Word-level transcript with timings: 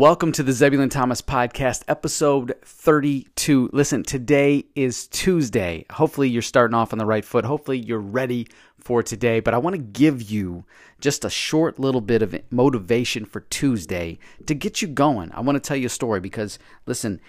Welcome 0.00 0.32
to 0.32 0.42
the 0.42 0.54
Zebulon 0.54 0.88
Thomas 0.88 1.20
Podcast, 1.20 1.82
episode 1.86 2.54
32. 2.64 3.68
Listen, 3.70 4.02
today 4.02 4.64
is 4.74 5.06
Tuesday. 5.08 5.84
Hopefully, 5.90 6.30
you're 6.30 6.40
starting 6.40 6.74
off 6.74 6.94
on 6.94 6.98
the 6.98 7.04
right 7.04 7.22
foot. 7.22 7.44
Hopefully, 7.44 7.76
you're 7.80 7.98
ready 7.98 8.46
for 8.78 9.02
today. 9.02 9.40
But 9.40 9.52
I 9.52 9.58
want 9.58 9.76
to 9.76 9.82
give 9.82 10.22
you 10.22 10.64
just 11.02 11.26
a 11.26 11.28
short 11.28 11.78
little 11.78 12.00
bit 12.00 12.22
of 12.22 12.34
motivation 12.50 13.26
for 13.26 13.40
Tuesday 13.40 14.18
to 14.46 14.54
get 14.54 14.80
you 14.80 14.88
going. 14.88 15.32
I 15.32 15.40
want 15.40 15.56
to 15.56 15.60
tell 15.60 15.76
you 15.76 15.84
a 15.84 15.90
story 15.90 16.20
because, 16.20 16.58
listen, 16.86 17.20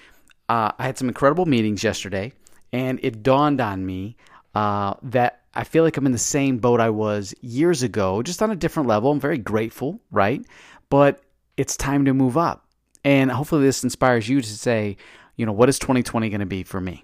uh, 0.48 0.72
I 0.80 0.86
had 0.86 0.98
some 0.98 1.10
incredible 1.10 1.46
meetings 1.46 1.84
yesterday, 1.84 2.32
and 2.72 3.02
it 3.04 3.22
dawned 3.22 3.60
on 3.60 3.86
me 3.86 4.16
uh, 4.56 4.94
that 5.04 5.42
I 5.54 5.66
feel 5.66 5.84
like 5.84 5.98
I'm 5.98 6.06
in 6.06 6.14
the 6.14 6.18
same 6.18 6.60
boat 6.60 6.80
I 6.80 6.92
was 6.92 7.36
years 7.42 7.84
ago, 7.84 8.24
just 8.24 8.42
on 8.42 8.50
a 8.50 8.56
different 8.56 8.88
level. 8.88 9.12
I'm 9.12 9.20
very 9.20 9.40
grateful, 9.40 10.00
right? 10.10 10.42
But 10.90 11.22
it's 11.58 11.78
time 11.78 12.06
to 12.06 12.14
move 12.14 12.38
up. 12.38 12.66
And 13.04 13.32
hopefully, 13.32 13.64
this 13.64 13.84
inspires 13.84 14.30
you 14.30 14.42
to 14.42 14.48
say, 14.48 14.98
you 15.36 15.46
know, 15.46 15.52
what 15.52 15.70
is 15.70 15.80
2020 15.80 16.30
going 16.30 16.40
to 16.40 16.46
be 16.46 16.64
for 16.64 16.80
me? 16.80 17.04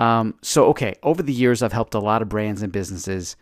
Um, 0.00 0.34
so, 0.42 0.66
okay, 0.66 0.94
over 1.02 1.22
the 1.22 1.32
years, 1.32 1.62
I've 1.62 1.72
helped 1.72 1.94
a 1.94 1.98
lot 1.98 2.22
of 2.22 2.28
brands 2.28 2.62
and 2.62 2.72
businesses, 2.72 3.36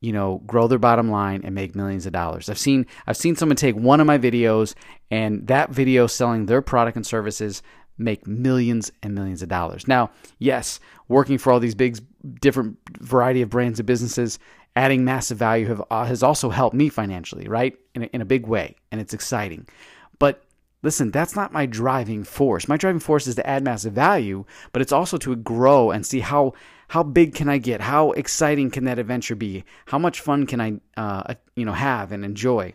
you 0.00 0.12
know, 0.12 0.42
grow 0.46 0.66
their 0.66 0.78
bottom 0.78 1.10
line 1.10 1.42
and 1.44 1.54
make 1.54 1.74
millions 1.74 2.06
of 2.06 2.12
dollars. 2.12 2.48
I've 2.48 2.58
seen 2.58 2.86
I've 3.06 3.16
seen 3.16 3.36
someone 3.36 3.56
take 3.56 3.76
one 3.76 4.00
of 4.00 4.06
my 4.06 4.18
videos 4.18 4.74
and 5.10 5.46
that 5.48 5.70
video 5.70 6.06
selling 6.06 6.46
their 6.46 6.62
product 6.62 6.96
and 6.96 7.06
services 7.06 7.62
make 7.98 8.26
millions 8.26 8.90
and 9.02 9.14
millions 9.14 9.42
of 9.42 9.48
dollars. 9.48 9.86
Now, 9.86 10.10
yes, 10.38 10.80
working 11.08 11.38
for 11.38 11.52
all 11.52 11.60
these 11.60 11.74
big, 11.74 11.98
different 12.40 12.78
variety 12.98 13.42
of 13.42 13.50
brands 13.50 13.78
and 13.78 13.86
businesses, 13.86 14.38
adding 14.76 15.04
massive 15.04 15.38
value 15.38 15.66
have, 15.66 15.82
uh, 15.90 16.04
has 16.04 16.22
also 16.22 16.50
helped 16.50 16.76
me 16.76 16.88
financially, 16.88 17.48
right? 17.48 17.76
In 17.94 18.04
a, 18.04 18.06
in 18.06 18.20
a 18.20 18.24
big 18.24 18.46
way, 18.46 18.76
and 18.90 19.00
it's 19.00 19.14
exciting. 19.14 19.66
But 20.18 20.42
listen, 20.82 21.10
that's 21.10 21.36
not 21.36 21.52
my 21.52 21.66
driving 21.66 22.24
force. 22.24 22.68
My 22.68 22.76
driving 22.76 23.00
force 23.00 23.26
is 23.26 23.34
to 23.36 23.46
add 23.46 23.64
massive 23.64 23.92
value, 23.92 24.44
but 24.72 24.82
it's 24.82 24.92
also 24.92 25.16
to 25.18 25.36
grow 25.36 25.90
and 25.90 26.06
see 26.06 26.20
how 26.20 26.54
how 26.88 27.04
big 27.04 27.36
can 27.36 27.48
I 27.48 27.58
get? 27.58 27.80
How 27.80 28.10
exciting 28.12 28.68
can 28.70 28.84
that 28.84 28.98
adventure 28.98 29.36
be? 29.36 29.64
How 29.86 29.98
much 29.98 30.20
fun 30.20 30.44
can 30.46 30.60
I 30.60 30.80
uh, 30.96 31.34
you 31.54 31.64
know 31.64 31.72
have 31.72 32.12
and 32.12 32.24
enjoy? 32.24 32.74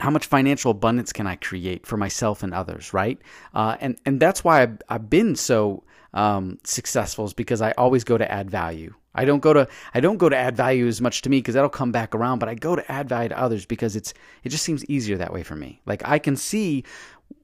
How 0.00 0.10
much 0.10 0.26
financial 0.26 0.70
abundance 0.70 1.12
can 1.12 1.26
I 1.26 1.36
create 1.36 1.86
for 1.86 1.96
myself 1.96 2.42
and 2.42 2.54
others, 2.54 2.92
right? 2.92 3.18
Uh, 3.54 3.76
and 3.80 3.98
and 4.04 4.20
that's 4.20 4.42
why 4.42 4.62
I've, 4.62 4.78
I've 4.88 5.10
been 5.10 5.36
so 5.36 5.84
um, 6.14 6.58
successful 6.64 7.26
is 7.26 7.34
because 7.34 7.62
I 7.62 7.72
always 7.72 8.04
go 8.04 8.18
to 8.18 8.30
add 8.30 8.50
value. 8.50 8.94
I 9.14 9.24
don't 9.24 9.40
go 9.40 9.52
to 9.52 9.68
I 9.92 10.00
don't 10.00 10.18
go 10.18 10.28
to 10.28 10.36
add 10.36 10.56
value 10.56 10.86
as 10.86 11.00
much 11.00 11.22
to 11.22 11.30
me 11.30 11.38
because 11.38 11.54
that'll 11.54 11.70
come 11.70 11.92
back 11.92 12.14
around, 12.14 12.38
but 12.38 12.48
I 12.48 12.54
go 12.54 12.76
to 12.76 12.92
add 12.92 13.08
value 13.08 13.28
to 13.30 13.38
others 13.38 13.66
because 13.66 13.96
it's 13.96 14.14
it 14.44 14.50
just 14.50 14.64
seems 14.64 14.84
easier 14.86 15.18
that 15.18 15.32
way 15.32 15.42
for 15.42 15.56
me. 15.56 15.80
Like 15.84 16.02
I 16.06 16.18
can 16.18 16.36
see 16.36 16.84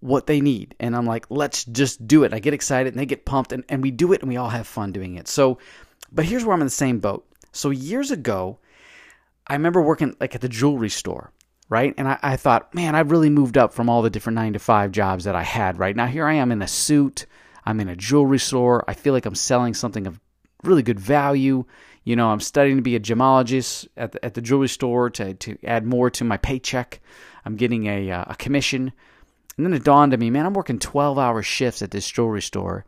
what 0.01 0.27
they 0.27 0.41
need 0.41 0.75
and 0.81 0.97
I'm 0.97 1.07
like, 1.07 1.27
let's 1.29 1.65
just 1.65 2.07
do 2.07 2.25
it. 2.25 2.33
I 2.33 2.39
get 2.39 2.55
excited 2.55 2.93
and 2.93 2.99
they 2.99 3.07
get 3.07 3.25
pumped 3.25 3.53
and, 3.53 3.65
and 3.69 3.83
we 3.83 3.91
do 3.91 4.13
it 4.13 4.21
and 4.21 4.29
we 4.29 4.37
all 4.37 4.49
have 4.49 4.67
fun 4.67 4.93
doing 4.93 5.17
it. 5.17 5.29
So 5.29 5.59
but 6.13 6.25
here's 6.25 6.45
where 6.45 6.55
I'm 6.55 6.61
in 6.61 6.67
the 6.67 6.71
same 6.71 7.01
boat. 7.01 7.27
So 7.53 7.71
years 7.71 8.11
ago, 8.11 8.59
I 9.47 9.55
remember 9.55 9.83
working 9.83 10.17
like 10.21 10.35
at 10.35 10.41
the 10.41 10.49
jewelry 10.49 10.89
store, 10.91 11.33
right? 11.69 11.95
And 11.97 12.09
I, 12.09 12.19
I 12.23 12.37
thought, 12.37 12.75
man, 12.75 12.95
I've 12.95 13.11
really 13.11 13.31
moved 13.31 13.59
up 13.59 13.73
from 13.73 13.89
all 13.89 14.03
the 14.03 14.11
different 14.11 14.37
nine 14.37 14.53
to 14.53 14.59
five 14.59 14.93
jobs 14.93 15.25
that 15.25 15.35
I 15.35 15.43
had, 15.43 15.79
right? 15.79 15.97
Now 15.97 16.07
here 16.07 16.27
I 16.27 16.35
am 16.35 16.53
in 16.53 16.63
a 16.63 16.69
suit. 16.69 17.27
I'm 17.65 17.81
in 17.81 17.89
a 17.89 17.97
jewelry 17.97 18.39
store. 18.39 18.85
I 18.87 18.95
feel 18.95 19.13
like 19.13 19.27
I'm 19.27 19.35
selling 19.35 19.75
something 19.75 20.07
of 20.07 20.21
really 20.63 20.83
good 20.83 21.01
value. 21.01 21.65
You 22.05 22.15
know, 22.15 22.29
I'm 22.29 22.41
studying 22.41 22.77
to 22.77 22.83
be 22.83 22.95
a 22.95 23.01
gemologist 23.01 23.89
at 23.97 24.13
the, 24.13 24.25
at 24.25 24.35
the 24.35 24.41
jewelry 24.41 24.69
store 24.69 25.11
to, 25.11 25.35
to 25.35 25.59
add 25.65 25.85
more 25.85 26.09
to 26.11 26.25
my 26.25 26.37
paycheck. 26.37 27.01
I'm 27.45 27.57
getting 27.57 27.87
a, 27.87 28.11
uh, 28.11 28.25
a 28.29 28.37
commission. 28.37 28.93
And 29.57 29.67
then 29.67 29.75
it 29.75 29.85
dawned 29.85 30.13
on 30.13 30.21
me, 30.21 30.31
man, 30.31 30.47
I'm 30.47 30.55
working 30.55 30.79
12 30.79 31.19
hour 31.19 31.43
shifts 31.43 31.83
at 31.83 31.91
this 31.91 32.09
jewelry 32.09 32.43
store 32.43 32.85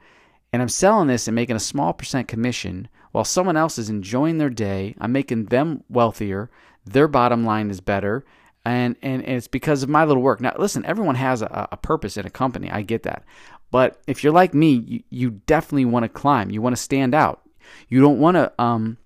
and 0.53 0.63
I'm 0.63 0.69
selling 0.69 1.09
this 1.09 1.29
and 1.29 1.35
making 1.35 1.57
a 1.57 1.61
small 1.61 1.93
percent 1.93 2.29
commission 2.29 2.89
while 3.13 3.25
someone 3.25 3.57
else 3.57 3.79
is 3.79 3.91
enjoying 3.91 4.39
their 4.39 4.51
day. 4.51 4.95
I'm 5.01 5.13
making 5.13 5.47
them 5.47 5.85
wealthier. 5.89 6.51
Their 6.87 7.09
bottom 7.09 7.45
line 7.45 7.71
is 7.71 7.81
better. 7.81 8.25
And, 8.65 8.97
and, 9.01 9.23
it's 9.23 9.49
because 9.49 9.83
of 9.83 9.89
my 9.89 10.05
little 10.05 10.23
work. 10.23 10.41
Now, 10.41 10.55
listen, 10.59 10.85
everyone 10.85 11.15
has 11.15 11.41
a, 11.41 11.69
a 11.73 11.77
purpose 11.77 12.17
in 12.19 12.27
a 12.27 12.31
company. 12.31 12.71
I 12.71 12.83
get 12.83 13.05
that. 13.05 13.25
But 13.71 14.01
if 14.07 14.23
you're 14.23 14.33
like 14.33 14.53
me, 14.53 14.73
you, 14.73 15.03
you 15.09 15.31
definitely 15.31 15.87
want 15.87 16.05
to 16.05 16.09
climb. 16.09 16.51
You 16.51 16.61
want 16.61 16.77
to 16.77 16.83
stand 16.83 17.15
out. 17.15 17.43
You 17.89 18.01
don't 18.01 18.19
want 18.19 18.37
to 18.37 18.53
um, 18.59 18.99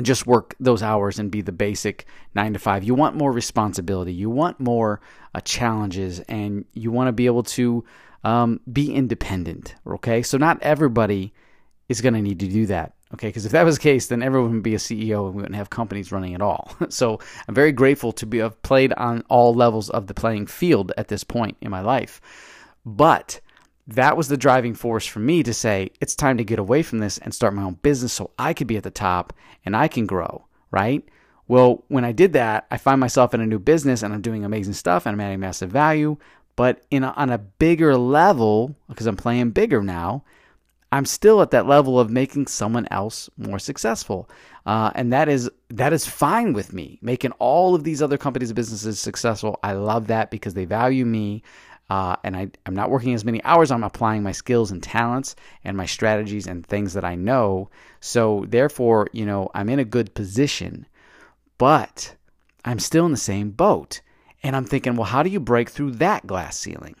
just 0.00 0.26
work 0.26 0.54
those 0.58 0.82
hours 0.82 1.18
and 1.18 1.30
be 1.30 1.40
the 1.40 1.52
basic 1.52 2.06
nine 2.34 2.52
to 2.52 2.58
five. 2.58 2.84
You 2.84 2.94
want 2.94 3.16
more 3.16 3.32
responsibility. 3.32 4.12
You 4.12 4.30
want 4.30 4.58
more 4.60 5.00
uh, 5.34 5.40
challenges, 5.40 6.20
and 6.20 6.64
you 6.72 6.90
want 6.90 7.08
to 7.08 7.12
be 7.12 7.26
able 7.26 7.42
to 7.44 7.84
um, 8.24 8.60
be 8.72 8.92
independent. 8.92 9.74
Okay, 9.86 10.22
so 10.22 10.38
not 10.38 10.62
everybody 10.62 11.32
is 11.88 12.00
going 12.00 12.14
to 12.14 12.22
need 12.22 12.40
to 12.40 12.48
do 12.48 12.66
that. 12.66 12.94
Okay, 13.14 13.28
because 13.28 13.44
if 13.44 13.52
that 13.52 13.64
was 13.64 13.76
the 13.76 13.82
case, 13.82 14.06
then 14.06 14.22
everyone 14.22 14.52
would 14.52 14.62
be 14.62 14.74
a 14.74 14.78
CEO 14.78 15.26
and 15.26 15.34
we 15.34 15.42
wouldn't 15.42 15.56
have 15.56 15.68
companies 15.68 16.12
running 16.12 16.34
at 16.34 16.40
all. 16.40 16.74
so 16.88 17.18
I'm 17.46 17.54
very 17.54 17.72
grateful 17.72 18.12
to 18.12 18.26
be 18.26 18.38
have 18.38 18.60
played 18.62 18.92
on 18.94 19.22
all 19.28 19.52
levels 19.52 19.90
of 19.90 20.06
the 20.06 20.14
playing 20.14 20.46
field 20.46 20.92
at 20.96 21.08
this 21.08 21.22
point 21.22 21.56
in 21.60 21.70
my 21.70 21.80
life. 21.80 22.20
But 22.86 23.40
that 23.86 24.16
was 24.16 24.28
the 24.28 24.36
driving 24.36 24.74
force 24.74 25.06
for 25.06 25.18
me 25.18 25.42
to 25.42 25.52
say 25.52 25.90
it's 26.00 26.14
time 26.14 26.38
to 26.38 26.44
get 26.44 26.58
away 26.58 26.82
from 26.82 27.00
this 27.00 27.18
and 27.18 27.34
start 27.34 27.54
my 27.54 27.62
own 27.62 27.74
business 27.82 28.12
so 28.12 28.30
I 28.38 28.54
could 28.54 28.66
be 28.66 28.76
at 28.76 28.82
the 28.82 28.90
top 28.90 29.32
and 29.64 29.76
I 29.76 29.88
can 29.88 30.06
grow, 30.06 30.46
right? 30.70 31.04
Well, 31.48 31.84
when 31.88 32.04
I 32.04 32.12
did 32.12 32.32
that, 32.32 32.66
I 32.70 32.78
find 32.78 33.00
myself 33.00 33.34
in 33.34 33.40
a 33.40 33.46
new 33.46 33.58
business 33.58 34.02
and 34.02 34.14
I'm 34.14 34.22
doing 34.22 34.44
amazing 34.44 34.74
stuff 34.74 35.04
and 35.04 35.14
I'm 35.14 35.20
adding 35.20 35.40
massive 35.40 35.70
value. 35.70 36.16
But 36.56 36.84
in 36.90 37.02
a, 37.02 37.10
on 37.10 37.30
a 37.30 37.38
bigger 37.38 37.96
level, 37.96 38.74
because 38.88 39.06
I'm 39.06 39.16
playing 39.16 39.50
bigger 39.50 39.82
now, 39.82 40.24
I'm 40.92 41.06
still 41.06 41.40
at 41.40 41.50
that 41.52 41.66
level 41.66 41.98
of 41.98 42.10
making 42.10 42.46
someone 42.48 42.86
else 42.90 43.30
more 43.38 43.58
successful, 43.58 44.28
uh, 44.66 44.90
and 44.94 45.12
that 45.12 45.28
is 45.28 45.50
that 45.70 45.92
is 45.92 46.06
fine 46.06 46.52
with 46.52 46.72
me. 46.72 46.98
Making 47.00 47.32
all 47.38 47.74
of 47.74 47.82
these 47.82 48.02
other 48.02 48.18
companies 48.18 48.50
and 48.50 48.56
businesses 48.56 49.00
successful, 49.00 49.58
I 49.62 49.72
love 49.72 50.08
that 50.08 50.30
because 50.30 50.54
they 50.54 50.66
value 50.66 51.06
me. 51.06 51.42
Uh, 51.90 52.16
and 52.24 52.36
I, 52.36 52.50
I'm 52.64 52.74
not 52.74 52.90
working 52.90 53.12
as 53.12 53.24
many 53.24 53.42
hours. 53.44 53.70
I'm 53.70 53.84
applying 53.84 54.22
my 54.22 54.32
skills 54.32 54.70
and 54.70 54.82
talents 54.82 55.34
and 55.62 55.76
my 55.76 55.84
strategies 55.84 56.46
and 56.46 56.64
things 56.64 56.94
that 56.94 57.04
I 57.04 57.16
know. 57.16 57.68
So, 58.00 58.46
therefore, 58.48 59.08
you 59.12 59.26
know, 59.26 59.50
I'm 59.54 59.68
in 59.68 59.78
a 59.78 59.84
good 59.84 60.14
position, 60.14 60.86
but 61.58 62.14
I'm 62.64 62.78
still 62.78 63.04
in 63.04 63.10
the 63.10 63.18
same 63.18 63.50
boat. 63.50 64.00
And 64.42 64.56
I'm 64.56 64.64
thinking, 64.64 64.96
well, 64.96 65.04
how 65.04 65.22
do 65.22 65.28
you 65.28 65.40
break 65.40 65.68
through 65.68 65.92
that 65.92 66.26
glass 66.26 66.56
ceiling? 66.56 66.96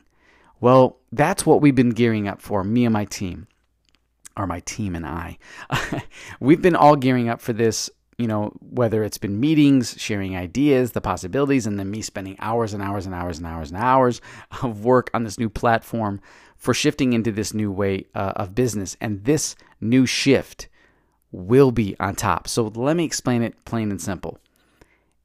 Well, 0.60 0.98
that's 1.10 1.46
what 1.46 1.60
we've 1.60 1.74
been 1.74 1.90
gearing 1.90 2.28
up 2.28 2.40
for, 2.40 2.62
me 2.62 2.84
and 2.84 2.92
my 2.92 3.04
team, 3.04 3.48
or 4.36 4.46
my 4.46 4.60
team 4.60 4.94
and 4.94 5.06
I. 5.06 5.38
we've 6.40 6.62
been 6.62 6.76
all 6.76 6.96
gearing 6.96 7.28
up 7.28 7.40
for 7.40 7.52
this 7.52 7.90
you 8.18 8.28
know, 8.28 8.52
whether 8.60 9.02
it's 9.02 9.18
been 9.18 9.40
meetings, 9.40 9.96
sharing 9.98 10.36
ideas, 10.36 10.92
the 10.92 11.00
possibilities, 11.00 11.66
and 11.66 11.76
then 11.76 11.90
me 11.90 12.02
spending 12.02 12.36
hours 12.38 12.72
and 12.74 12.80
hours 12.80 13.04
and 13.06 13.14
hours 13.14 13.38
and 13.38 13.46
hours 13.46 13.70
and 13.70 13.80
hours 13.80 14.20
of 14.62 14.84
work 14.84 15.10
on 15.12 15.24
this 15.24 15.38
new 15.38 15.48
platform 15.48 16.20
for 16.56 16.72
shifting 16.72 17.14
into 17.14 17.32
this 17.32 17.52
new 17.52 17.72
way 17.72 18.06
uh, 18.14 18.32
of 18.36 18.54
business. 18.54 18.96
And 19.00 19.24
this 19.24 19.56
new 19.80 20.06
shift 20.06 20.68
will 21.32 21.72
be 21.72 21.96
on 21.98 22.14
top. 22.14 22.46
So 22.46 22.70
let 22.76 22.96
me 22.96 23.04
explain 23.04 23.42
it 23.42 23.64
plain 23.64 23.90
and 23.90 24.00
simple. 24.00 24.38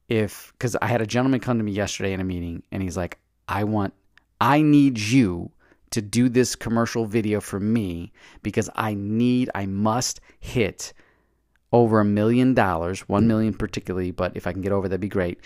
If, 0.09 0.53
because 0.53 0.75
I 0.81 0.88
had 0.88 1.01
a 1.01 1.06
gentleman 1.06 1.41
come 1.41 1.57
to 1.57 1.63
me 1.63 1.74
yesterday 1.74 2.13
in 2.13 2.22
a 2.22 2.24
meeting 2.24 2.63
and 2.72 2.81
he's 2.81 2.97
like, 2.97 3.19
I 3.47 3.66
want, 3.66 3.94
I 4.39 4.62
need 4.62 4.97
you 4.97 5.51
to 5.91 6.01
do 6.01 6.29
this 6.29 6.55
commercial 6.55 7.05
video 7.05 7.39
for 7.39 7.59
me 7.59 8.11
because 8.43 8.69
I 8.75 8.93
need, 8.93 9.49
I 9.55 9.65
must 9.65 10.19
hit 10.39 10.93
over 11.71 12.00
a 12.00 12.06
million 12.06 12.53
dollars, 12.53 13.01
one 13.09 13.27
million 13.27 13.53
particularly, 13.53 14.12
but 14.12 14.35
if 14.35 14.47
I 14.47 14.53
can 14.53 14.62
get 14.62 14.71
over, 14.71 14.88
that'd 14.88 15.01
be 15.01 15.07
great, 15.07 15.39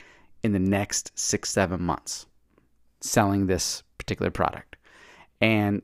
in 0.44 0.52
the 0.54 0.60
next 0.60 1.12
six, 1.18 1.50
seven 1.50 1.82
months 1.82 2.26
selling 3.02 3.48
this 3.48 3.84
particular 3.98 4.32
product. 4.32 4.76
And 5.40 5.82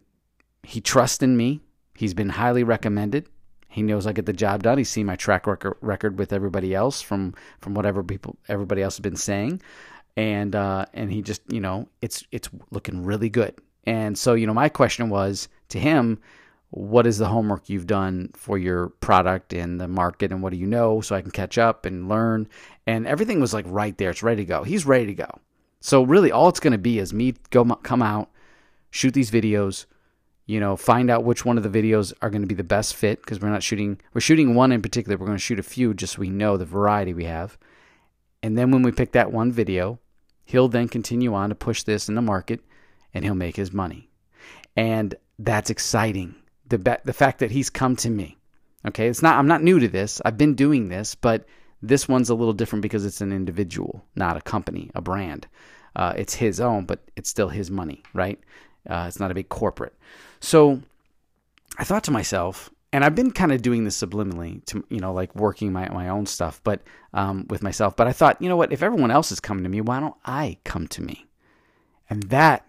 he 0.63 0.81
trusts 0.81 1.23
in 1.23 1.35
me. 1.37 1.61
He's 1.95 2.13
been 2.13 2.29
highly 2.29 2.63
recommended. 2.63 3.27
He 3.69 3.81
knows 3.81 4.07
I 4.07 4.13
get 4.13 4.25
the 4.25 4.33
job 4.33 4.63
done. 4.63 4.77
He's 4.77 4.89
seen 4.89 5.05
my 5.05 5.15
track 5.15 5.45
record 5.47 6.19
with 6.19 6.31
everybody 6.33 6.73
else 6.73 7.01
from 7.01 7.33
from 7.59 7.73
whatever 7.73 8.03
people 8.03 8.37
everybody 8.47 8.81
else 8.81 8.95
has 8.95 9.01
been 9.01 9.15
saying, 9.15 9.61
and 10.15 10.55
uh, 10.55 10.85
and 10.93 11.11
he 11.11 11.21
just 11.21 11.41
you 11.51 11.59
know 11.59 11.87
it's 12.01 12.23
it's 12.31 12.49
looking 12.71 13.03
really 13.03 13.29
good. 13.29 13.53
And 13.87 14.17
so 14.17 14.35
you 14.35 14.45
know 14.45 14.53
my 14.53 14.69
question 14.69 15.09
was 15.09 15.47
to 15.69 15.79
him, 15.79 16.19
what 16.69 17.07
is 17.07 17.17
the 17.17 17.27
homework 17.27 17.69
you've 17.69 17.87
done 17.87 18.29
for 18.35 18.57
your 18.57 18.89
product 18.89 19.53
and 19.53 19.79
the 19.79 19.87
market 19.87 20.31
and 20.31 20.43
what 20.43 20.51
do 20.51 20.57
you 20.57 20.67
know 20.67 20.99
so 20.99 21.15
I 21.15 21.21
can 21.21 21.31
catch 21.31 21.57
up 21.57 21.85
and 21.85 22.09
learn. 22.09 22.49
And 22.85 23.07
everything 23.07 23.39
was 23.39 23.53
like 23.53 23.65
right 23.67 23.97
there. 23.97 24.09
It's 24.09 24.21
ready 24.21 24.43
to 24.43 24.45
go. 24.45 24.63
He's 24.63 24.85
ready 24.85 25.05
to 25.07 25.13
go. 25.13 25.39
So 25.79 26.03
really 26.03 26.31
all 26.31 26.49
it's 26.49 26.59
going 26.59 26.73
to 26.73 26.77
be 26.77 26.99
is 26.99 27.13
me 27.13 27.35
go 27.49 27.63
come 27.63 28.01
out, 28.01 28.29
shoot 28.91 29.13
these 29.13 29.31
videos, 29.31 29.85
you 30.45 30.59
know, 30.59 30.75
find 30.75 31.09
out 31.09 31.23
which 31.23 31.45
one 31.45 31.57
of 31.57 31.63
the 31.63 31.81
videos 31.81 32.13
are 32.21 32.29
going 32.29 32.41
to 32.41 32.47
be 32.47 32.55
the 32.55 32.63
best 32.63 32.93
fit 32.93 33.21
because 33.21 33.39
we're 33.39 33.49
not 33.49 33.63
shooting 33.63 34.01
we're 34.13 34.19
shooting 34.19 34.53
one 34.53 34.73
in 34.73 34.81
particular. 34.81 35.17
We're 35.17 35.27
going 35.27 35.37
to 35.37 35.43
shoot 35.43 35.59
a 35.59 35.63
few 35.63 35.93
just 35.93 36.15
so 36.15 36.19
we 36.19 36.29
know 36.29 36.57
the 36.57 36.65
variety 36.65 37.13
we 37.13 37.25
have. 37.25 37.57
And 38.43 38.57
then 38.57 38.71
when 38.71 38.81
we 38.81 38.91
pick 38.91 39.13
that 39.13 39.31
one 39.31 39.51
video, 39.51 39.99
he'll 40.43 40.67
then 40.67 40.89
continue 40.89 41.33
on 41.33 41.49
to 41.49 41.55
push 41.55 41.83
this 41.83 42.09
in 42.09 42.15
the 42.15 42.21
market 42.21 42.59
and 43.17 43.25
he'll 43.25 43.35
make 43.35 43.55
his 43.55 43.73
money. 43.73 44.09
And 44.75 45.15
that's 45.39 45.69
exciting. 45.69 46.35
The, 46.67 46.99
the 47.03 47.13
fact 47.13 47.39
that 47.39 47.51
he's 47.51 47.69
come 47.69 47.95
to 47.97 48.09
me. 48.09 48.37
Okay, 48.85 49.07
it's 49.07 49.21
not 49.21 49.37
I'm 49.37 49.47
not 49.47 49.63
new 49.63 49.79
to 49.79 49.87
this. 49.87 50.21
I've 50.23 50.37
been 50.37 50.53
doing 50.53 50.87
this, 50.87 51.15
but 51.15 51.45
this 51.81 52.07
one's 52.07 52.29
a 52.29 52.35
little 52.35 52.53
different 52.53 52.83
because 52.83 53.05
it's 53.05 53.21
an 53.21 53.31
individual, 53.31 54.05
not 54.15 54.37
a 54.37 54.41
company, 54.41 54.91
a 54.95 55.01
brand. 55.01 55.47
Uh, 55.95 56.13
it's 56.15 56.35
his 56.35 56.59
own, 56.59 56.85
but 56.85 56.99
it's 57.15 57.29
still 57.29 57.49
his 57.49 57.71
money, 57.71 58.03
right? 58.13 58.39
Uh, 58.89 59.05
it's 59.07 59.19
not 59.19 59.31
a 59.31 59.33
big 59.33 59.49
corporate. 59.49 59.95
So 60.39 60.81
I 61.77 61.83
thought 61.83 62.03
to 62.05 62.11
myself, 62.11 62.69
and 62.93 63.03
I've 63.03 63.15
been 63.15 63.31
kind 63.31 63.51
of 63.51 63.61
doing 63.61 63.83
this 63.83 64.01
subliminally 64.01 64.63
to, 64.65 64.85
you 64.89 64.99
know, 64.99 65.11
like 65.11 65.35
working 65.35 65.73
my, 65.73 65.89
my 65.89 66.09
own 66.09 66.25
stuff, 66.25 66.61
but 66.63 66.81
um, 67.13 67.45
with 67.49 67.63
myself. 67.63 67.95
But 67.95 68.07
I 68.07 68.13
thought, 68.13 68.41
you 68.41 68.47
know 68.47 68.55
what? 68.55 68.71
If 68.71 68.83
everyone 68.83 69.11
else 69.11 69.31
is 69.31 69.39
coming 69.39 69.63
to 69.63 69.69
me, 69.69 69.81
why 69.81 69.99
don't 69.99 70.15
I 70.23 70.57
come 70.63 70.87
to 70.89 71.01
me? 71.01 71.25
And 72.09 72.23
that, 72.23 72.65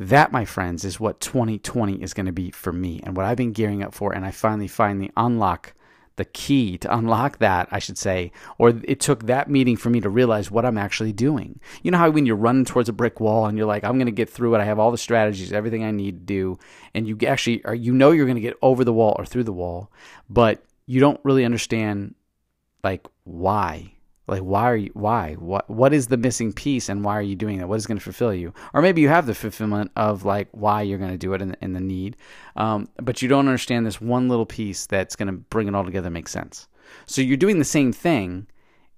that, 0.00 0.32
my 0.32 0.46
friends, 0.46 0.84
is 0.84 0.98
what 0.98 1.20
2020 1.20 2.02
is 2.02 2.14
going 2.14 2.24
to 2.24 2.32
be 2.32 2.50
for 2.50 2.72
me 2.72 3.00
and 3.04 3.14
what 3.14 3.26
I've 3.26 3.36
been 3.36 3.52
gearing 3.52 3.82
up 3.82 3.94
for. 3.94 4.12
And 4.12 4.24
I 4.24 4.30
finally 4.30 4.66
the 4.66 5.12
unlock 5.14 5.74
the 6.16 6.24
key 6.26 6.76
to 6.76 6.94
unlock 6.94 7.38
that, 7.38 7.66
I 7.70 7.78
should 7.78 7.96
say, 7.96 8.30
or 8.58 8.70
it 8.84 9.00
took 9.00 9.24
that 9.24 9.48
meeting 9.48 9.76
for 9.76 9.88
me 9.88 10.00
to 10.00 10.10
realize 10.10 10.50
what 10.50 10.66
I'm 10.66 10.76
actually 10.76 11.12
doing. 11.12 11.60
You 11.82 11.90
know 11.90 11.98
how 11.98 12.10
when 12.10 12.26
you're 12.26 12.36
running 12.36 12.66
towards 12.66 12.88
a 12.88 12.92
brick 12.92 13.20
wall 13.20 13.46
and 13.46 13.56
you're 13.56 13.66
like, 13.66 13.84
I'm 13.84 13.96
going 13.96 14.06
to 14.06 14.12
get 14.12 14.28
through 14.28 14.54
it. 14.54 14.60
I 14.60 14.64
have 14.64 14.78
all 14.78 14.90
the 14.90 14.98
strategies, 14.98 15.52
everything 15.52 15.82
I 15.84 15.92
need 15.92 16.12
to 16.12 16.24
do, 16.24 16.58
and 16.94 17.06
you 17.08 17.16
actually 17.26 17.64
are, 17.64 17.74
you 17.74 17.94
know, 17.94 18.10
you're 18.10 18.26
going 18.26 18.36
to 18.36 18.42
get 18.42 18.58
over 18.60 18.84
the 18.84 18.92
wall 18.92 19.14
or 19.18 19.24
through 19.24 19.44
the 19.44 19.52
wall, 19.52 19.90
but 20.28 20.62
you 20.84 21.00
don't 21.00 21.20
really 21.24 21.44
understand 21.44 22.14
like 22.82 23.06
why 23.24 23.94
like 24.26 24.42
why 24.42 24.62
are 24.62 24.76
you 24.76 24.90
why? 24.94 25.34
What 25.34 25.68
what 25.68 25.92
is 25.92 26.06
the 26.06 26.16
missing 26.16 26.52
piece 26.52 26.88
and 26.88 27.04
why 27.04 27.16
are 27.16 27.22
you 27.22 27.34
doing 27.34 27.58
that? 27.58 27.68
What 27.68 27.76
is 27.76 27.86
going 27.86 27.98
to 27.98 28.04
fulfill 28.04 28.32
you? 28.34 28.52
Or 28.72 28.82
maybe 28.82 29.00
you 29.00 29.08
have 29.08 29.26
the 29.26 29.34
fulfillment 29.34 29.90
of 29.96 30.24
like 30.24 30.48
why 30.52 30.82
you're 30.82 30.98
going 30.98 31.10
to 31.10 31.18
do 31.18 31.34
it 31.34 31.42
and, 31.42 31.76
the 31.76 31.80
need 31.80 32.16
um, 32.56 32.88
but 32.96 33.22
you 33.22 33.28
don't 33.28 33.48
understand 33.48 33.86
this 33.86 34.00
one 34.00 34.28
little 34.28 34.46
piece 34.46 34.86
that's 34.86 35.16
going 35.16 35.26
to 35.26 35.32
bring 35.32 35.68
it 35.68 35.74
all 35.74 35.84
together 35.84 36.10
make 36.10 36.28
sense. 36.28 36.68
So 37.06 37.22
you're 37.22 37.36
doing 37.36 37.58
the 37.58 37.64
same 37.64 37.92
thing 37.92 38.46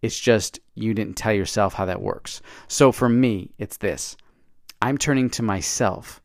it's 0.03 0.19
just 0.19 0.59
you 0.75 0.95
didn't 0.95 1.17
tell 1.17 1.33
yourself 1.33 1.75
how 1.75 1.85
that 1.87 2.03
works. 2.03 2.43
So 2.69 2.93
for 2.93 3.09
me 3.09 3.53
it's 3.59 3.79
this. 3.79 4.17
I'm 4.81 4.99
turning 4.99 5.31
to 5.31 5.43
myself 5.43 6.23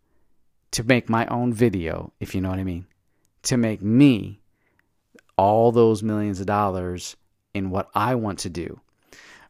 to 0.72 0.84
make 0.84 1.10
my 1.10 1.26
own 1.28 1.54
video 1.54 2.14
if 2.20 2.36
you 2.36 2.42
know 2.42 2.50
what 2.50 2.60
i 2.60 2.64
mean 2.64 2.86
to 3.44 3.58
make 3.58 3.82
me 3.82 4.40
all 5.38 5.72
those 5.72 6.04
millions 6.04 6.40
of 6.40 6.46
dollars 6.46 7.16
in 7.54 7.70
what 7.70 7.90
i 7.96 8.16
want 8.16 8.40
to 8.40 8.50
do 8.50 8.80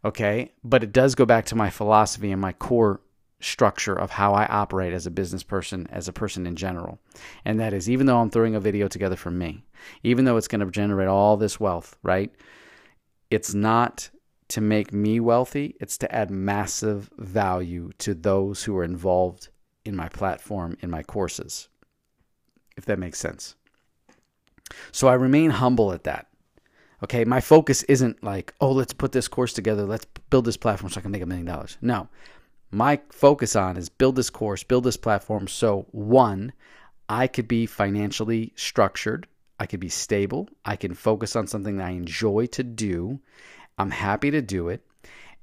Okay. 0.05 0.53
But 0.63 0.83
it 0.83 0.93
does 0.93 1.15
go 1.15 1.25
back 1.25 1.45
to 1.47 1.55
my 1.55 1.69
philosophy 1.69 2.31
and 2.31 2.41
my 2.41 2.53
core 2.53 3.01
structure 3.39 3.93
of 3.93 4.11
how 4.11 4.33
I 4.33 4.45
operate 4.47 4.93
as 4.93 5.05
a 5.05 5.11
business 5.11 5.43
person, 5.43 5.87
as 5.91 6.07
a 6.07 6.13
person 6.13 6.47
in 6.47 6.55
general. 6.55 6.99
And 7.45 7.59
that 7.59 7.73
is, 7.73 7.89
even 7.89 8.07
though 8.07 8.17
I'm 8.17 8.29
throwing 8.29 8.55
a 8.55 8.59
video 8.59 8.87
together 8.87 9.15
for 9.15 9.31
me, 9.31 9.63
even 10.03 10.25
though 10.25 10.37
it's 10.37 10.47
going 10.47 10.65
to 10.65 10.71
generate 10.71 11.07
all 11.07 11.37
this 11.37 11.59
wealth, 11.59 11.97
right? 12.01 12.33
It's 13.29 13.53
not 13.53 14.09
to 14.49 14.61
make 14.61 14.93
me 14.93 15.19
wealthy, 15.19 15.75
it's 15.79 15.97
to 15.99 16.13
add 16.13 16.31
massive 16.31 17.11
value 17.17 17.91
to 17.99 18.13
those 18.13 18.63
who 18.63 18.75
are 18.77 18.83
involved 18.83 19.49
in 19.83 19.95
my 19.95 20.09
platform, 20.09 20.77
in 20.81 20.89
my 20.89 21.03
courses, 21.03 21.67
if 22.75 22.85
that 22.85 22.99
makes 22.99 23.19
sense. 23.19 23.55
So 24.91 25.07
I 25.07 25.13
remain 25.13 25.51
humble 25.51 25.91
at 25.91 26.05
that. 26.05 26.26
Okay, 27.03 27.25
my 27.25 27.41
focus 27.41 27.83
isn't 27.83 28.23
like, 28.23 28.53
oh, 28.59 28.71
let's 28.71 28.93
put 28.93 29.11
this 29.11 29.27
course 29.27 29.53
together, 29.53 29.83
let's 29.83 30.05
build 30.29 30.45
this 30.45 30.57
platform 30.57 30.91
so 30.91 30.99
I 30.99 31.01
can 31.01 31.11
make 31.11 31.21
a 31.21 31.27
million 31.27 31.45
dollars. 31.45 31.77
No, 31.81 32.07
my 32.71 32.99
focus 33.09 33.55
on 33.55 33.77
is 33.77 33.89
build 33.89 34.15
this 34.15 34.29
course, 34.29 34.63
build 34.63 34.83
this 34.83 34.97
platform. 34.97 35.47
So, 35.47 35.85
one, 35.91 36.53
I 37.07 37.27
could 37.27 37.47
be 37.47 37.65
financially 37.65 38.51
structured, 38.55 39.27
I 39.59 39.65
could 39.65 39.79
be 39.79 39.89
stable, 39.89 40.49
I 40.65 40.75
can 40.75 40.93
focus 40.93 41.35
on 41.35 41.47
something 41.47 41.77
that 41.77 41.87
I 41.87 41.91
enjoy 41.91 42.47
to 42.47 42.63
do, 42.63 43.19
I'm 43.77 43.91
happy 43.91 44.31
to 44.31 44.41
do 44.41 44.69
it, 44.69 44.83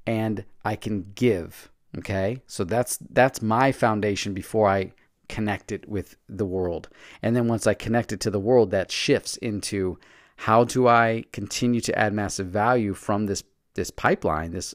and 0.05 0.43
I 0.63 0.75
can 0.75 1.11
give. 1.15 1.71
Okay, 1.97 2.41
so 2.47 2.65
that's 2.65 2.97
that's 3.09 3.41
my 3.41 3.71
foundation 3.71 4.33
before 4.33 4.67
I 4.67 4.91
connect 5.29 5.71
it 5.71 5.87
with 5.87 6.17
the 6.27 6.45
world. 6.45 6.89
And 7.21 7.35
then 7.35 7.47
once 7.47 7.65
I 7.65 7.73
connect 7.73 8.11
it 8.11 8.19
to 8.21 8.29
the 8.29 8.39
world, 8.39 8.71
that 8.71 8.91
shifts 8.91 9.37
into 9.37 9.97
how 10.37 10.63
do 10.63 10.87
I 10.87 11.23
continue 11.31 11.81
to 11.81 11.97
add 11.97 12.13
massive 12.13 12.47
value 12.47 12.93
from 12.93 13.25
this 13.25 13.43
this 13.73 13.91
pipeline, 13.91 14.51
this 14.51 14.73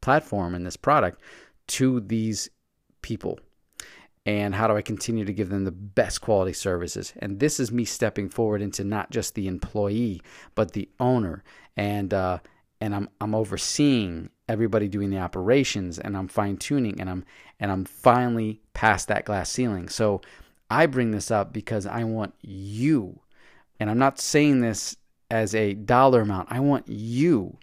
platform 0.00 0.54
and 0.54 0.66
this 0.66 0.76
product 0.76 1.20
to 1.68 2.00
these 2.00 2.50
people? 3.02 3.38
And 4.26 4.54
how 4.54 4.66
do 4.66 4.76
I 4.76 4.82
continue 4.82 5.26
to 5.26 5.32
give 5.34 5.50
them 5.50 5.64
the 5.64 5.70
best 5.70 6.22
quality 6.22 6.54
services? 6.54 7.12
And 7.18 7.40
this 7.40 7.60
is 7.60 7.70
me 7.70 7.84
stepping 7.84 8.30
forward 8.30 8.62
into 8.62 8.82
not 8.82 9.10
just 9.10 9.34
the 9.34 9.46
employee, 9.46 10.22
but 10.54 10.72
the 10.72 10.88
owner. 10.98 11.44
And 11.76 12.14
uh, 12.14 12.38
and 12.80 12.94
I'm 12.94 13.08
I'm 13.20 13.34
overseeing 13.34 14.30
everybody 14.48 14.88
doing 14.88 15.10
the 15.10 15.18
operations, 15.18 15.98
and 15.98 16.16
I'm 16.16 16.28
fine 16.28 16.56
tuning, 16.56 17.00
and 17.00 17.10
I'm 17.10 17.24
and 17.60 17.70
I'm 17.70 17.84
finally 17.84 18.60
past 18.72 19.08
that 19.08 19.24
glass 19.24 19.50
ceiling. 19.50 19.88
So 19.88 20.20
I 20.70 20.86
bring 20.86 21.10
this 21.10 21.30
up 21.30 21.52
because 21.52 21.86
I 21.86 22.04
want 22.04 22.34
you 22.40 23.20
and 23.80 23.90
I'm 23.90 23.98
not 23.98 24.20
saying 24.20 24.60
this 24.60 24.96
as 25.30 25.54
a 25.54 25.74
dollar 25.74 26.22
amount. 26.22 26.48
I 26.50 26.60
want 26.60 26.88
you 26.88 27.58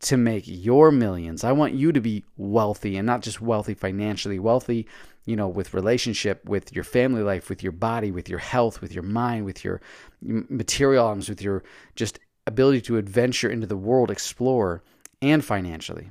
to 0.00 0.16
make 0.16 0.44
your 0.46 0.90
millions. 0.90 1.44
I 1.44 1.52
want 1.52 1.74
you 1.74 1.92
to 1.92 2.00
be 2.00 2.24
wealthy 2.36 2.96
and 2.96 3.06
not 3.06 3.22
just 3.22 3.40
wealthy 3.40 3.74
financially, 3.74 4.38
wealthy, 4.38 4.88
you 5.24 5.36
know, 5.36 5.46
with 5.46 5.74
relationship, 5.74 6.44
with 6.44 6.74
your 6.74 6.82
family 6.82 7.22
life, 7.22 7.48
with 7.48 7.62
your 7.62 7.72
body, 7.72 8.10
with 8.10 8.28
your 8.28 8.40
health, 8.40 8.80
with 8.80 8.92
your 8.92 9.04
mind, 9.04 9.44
with 9.44 9.64
your 9.64 9.80
material 10.20 11.06
items, 11.06 11.28
with 11.28 11.40
your 11.40 11.62
just 11.94 12.18
ability 12.48 12.80
to 12.80 12.96
adventure 12.96 13.48
into 13.48 13.66
the 13.66 13.76
world, 13.76 14.10
explore, 14.10 14.82
and 15.20 15.44
financially. 15.44 16.10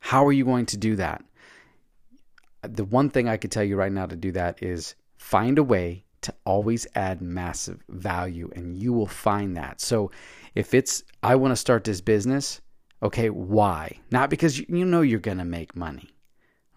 How 0.00 0.26
are 0.26 0.32
you 0.32 0.44
going 0.44 0.66
to 0.66 0.76
do 0.76 0.96
that? 0.96 1.24
The 2.60 2.84
one 2.84 3.08
thing 3.08 3.28
I 3.28 3.38
could 3.38 3.50
tell 3.50 3.64
you 3.64 3.76
right 3.76 3.90
now 3.90 4.04
to 4.04 4.16
do 4.16 4.30
that 4.32 4.62
is 4.62 4.94
find 5.16 5.58
a 5.58 5.64
way 5.64 6.04
to 6.22 6.34
always 6.44 6.86
add 6.94 7.20
massive 7.20 7.82
value 7.88 8.50
and 8.54 8.76
you 8.76 8.92
will 8.92 9.06
find 9.06 9.56
that. 9.56 9.80
So 9.80 10.10
if 10.54 10.74
it's 10.74 11.02
I 11.22 11.36
want 11.36 11.52
to 11.52 11.56
start 11.56 11.84
this 11.84 12.00
business, 12.00 12.60
okay, 13.02 13.30
why? 13.30 13.98
Not 14.10 14.30
because 14.30 14.58
you 14.58 14.84
know 14.84 15.02
you're 15.02 15.20
going 15.20 15.38
to 15.38 15.44
make 15.44 15.76
money. 15.76 16.10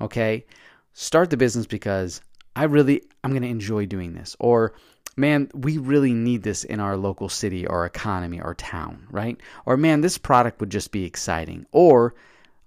Okay? 0.01 0.45
Start 0.93 1.29
the 1.29 1.37
business 1.37 1.65
because 1.65 2.21
I 2.55 2.63
really 2.65 3.01
I'm 3.23 3.31
going 3.31 3.43
to 3.43 3.47
enjoy 3.47 3.85
doing 3.85 4.13
this 4.13 4.35
or 4.39 4.73
man, 5.17 5.49
we 5.53 5.77
really 5.77 6.13
need 6.13 6.43
this 6.43 6.63
in 6.63 6.79
our 6.79 6.97
local 6.97 7.29
city 7.29 7.65
or 7.65 7.85
economy 7.85 8.41
or 8.41 8.53
town, 8.53 9.07
right? 9.09 9.39
Or 9.65 9.77
man, 9.77 10.01
this 10.01 10.17
product 10.17 10.59
would 10.59 10.69
just 10.69 10.91
be 10.91 11.05
exciting. 11.05 11.65
Or 11.71 12.15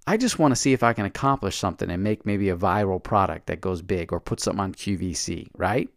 I 0.06 0.16
just 0.16 0.38
want 0.38 0.52
to 0.52 0.56
see 0.56 0.72
if 0.72 0.82
I 0.82 0.94
can 0.94 1.04
accomplish 1.04 1.58
something 1.58 1.90
and 1.90 2.02
make 2.02 2.24
maybe 2.24 2.48
a 2.48 2.56
viral 2.56 3.02
product 3.02 3.46
that 3.46 3.60
goes 3.60 3.82
big 3.82 4.12
or 4.12 4.20
put 4.20 4.40
something 4.40 4.60
on 4.60 4.74
QVC, 4.74 5.50
right? 5.56 5.90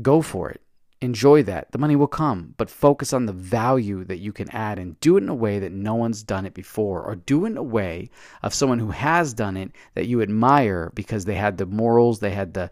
Go 0.00 0.22
for 0.22 0.50
it. 0.50 0.60
Enjoy 1.02 1.42
that. 1.42 1.72
The 1.72 1.78
money 1.78 1.94
will 1.94 2.06
come, 2.06 2.54
but 2.56 2.70
focus 2.70 3.12
on 3.12 3.26
the 3.26 3.32
value 3.32 4.04
that 4.04 4.18
you 4.18 4.32
can 4.32 4.50
add 4.50 4.78
and 4.78 4.98
do 5.00 5.16
it 5.16 5.22
in 5.22 5.28
a 5.28 5.34
way 5.34 5.58
that 5.58 5.72
no 5.72 5.94
one's 5.94 6.22
done 6.22 6.46
it 6.46 6.54
before, 6.54 7.02
or 7.02 7.16
do 7.16 7.44
it 7.44 7.50
in 7.50 7.56
a 7.58 7.62
way 7.62 8.08
of 8.42 8.54
someone 8.54 8.78
who 8.78 8.90
has 8.90 9.34
done 9.34 9.56
it 9.58 9.72
that 9.94 10.06
you 10.06 10.22
admire 10.22 10.90
because 10.94 11.26
they 11.26 11.34
had 11.34 11.58
the 11.58 11.66
morals, 11.66 12.20
they 12.20 12.30
had 12.30 12.54
the 12.54 12.70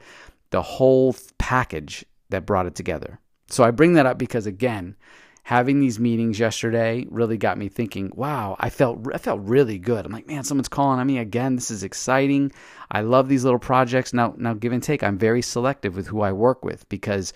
the 0.50 0.62
whole 0.62 1.14
package 1.36 2.04
that 2.30 2.46
brought 2.46 2.66
it 2.66 2.74
together. 2.74 3.18
So 3.48 3.64
I 3.64 3.70
bring 3.72 3.94
that 3.94 4.06
up 4.06 4.18
because 4.18 4.46
again, 4.46 4.96
having 5.44 5.78
these 5.78 6.00
meetings 6.00 6.38
yesterday 6.38 7.06
really 7.10 7.36
got 7.36 7.58
me 7.58 7.68
thinking, 7.68 8.10
wow, 8.16 8.56
I 8.58 8.70
felt 8.70 9.06
I 9.14 9.18
felt 9.18 9.40
really 9.42 9.78
good. 9.78 10.04
I'm 10.04 10.12
like, 10.12 10.26
man, 10.26 10.42
someone's 10.42 10.68
calling 10.68 10.98
on 10.98 11.06
me 11.06 11.18
again. 11.18 11.54
This 11.54 11.70
is 11.70 11.84
exciting. 11.84 12.50
I 12.90 13.02
love 13.02 13.28
these 13.28 13.44
little 13.44 13.58
projects. 13.58 14.12
Now 14.12 14.34
now 14.36 14.54
give 14.54 14.72
and 14.72 14.82
take. 14.82 15.02
I'm 15.02 15.18
very 15.18 15.42
selective 15.42 15.96
with 15.96 16.06
who 16.06 16.22
I 16.22 16.32
work 16.32 16.64
with 16.64 16.88
because 16.88 17.32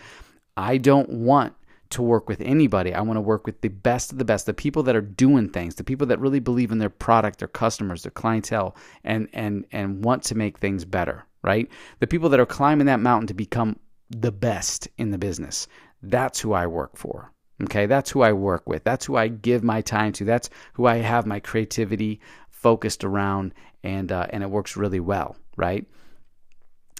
I 0.56 0.78
don't 0.78 1.10
want 1.10 1.54
to 1.90 2.02
work 2.02 2.28
with 2.28 2.40
anybody. 2.40 2.94
I 2.94 3.00
want 3.02 3.18
to 3.18 3.22
work 3.22 3.46
with 3.46 3.60
the 3.60 3.68
best 3.68 4.12
of 4.12 4.18
the 4.18 4.24
best, 4.24 4.46
the 4.46 4.54
people 4.54 4.82
that 4.84 4.96
are 4.96 5.00
doing 5.00 5.48
things, 5.48 5.74
the 5.74 5.84
people 5.84 6.06
that 6.08 6.18
really 6.18 6.40
believe 6.40 6.72
in 6.72 6.78
their 6.78 6.90
product, 6.90 7.38
their 7.38 7.48
customers, 7.48 8.02
their 8.02 8.10
clientele 8.10 8.74
and 9.04 9.28
and 9.34 9.66
and 9.70 10.02
want 10.02 10.22
to 10.24 10.34
make 10.34 10.58
things 10.58 10.86
better, 10.86 11.26
right? 11.42 11.70
The 12.00 12.06
people 12.06 12.30
that 12.30 12.40
are 12.40 12.46
climbing 12.46 12.86
that 12.86 13.00
mountain 13.00 13.26
to 13.28 13.34
become 13.34 13.78
the 14.08 14.32
best 14.32 14.88
in 14.96 15.10
the 15.10 15.18
business. 15.18 15.68
That's 16.02 16.40
who 16.40 16.54
I 16.54 16.66
work 16.66 16.96
for. 16.96 17.32
Okay, 17.64 17.86
that's 17.86 18.10
who 18.10 18.22
I 18.22 18.32
work 18.32 18.68
with. 18.68 18.84
That's 18.84 19.06
who 19.06 19.16
I 19.16 19.28
give 19.28 19.64
my 19.64 19.80
time 19.80 20.12
to. 20.12 20.24
That's 20.24 20.48
who 20.74 20.86
I 20.86 20.98
have 20.98 21.26
my 21.26 21.40
creativity 21.40 22.20
focused 22.50 23.02
around, 23.04 23.52
and 23.82 24.12
uh, 24.12 24.26
and 24.30 24.42
it 24.42 24.50
works 24.50 24.76
really 24.76 25.00
well, 25.00 25.36
right? 25.56 25.86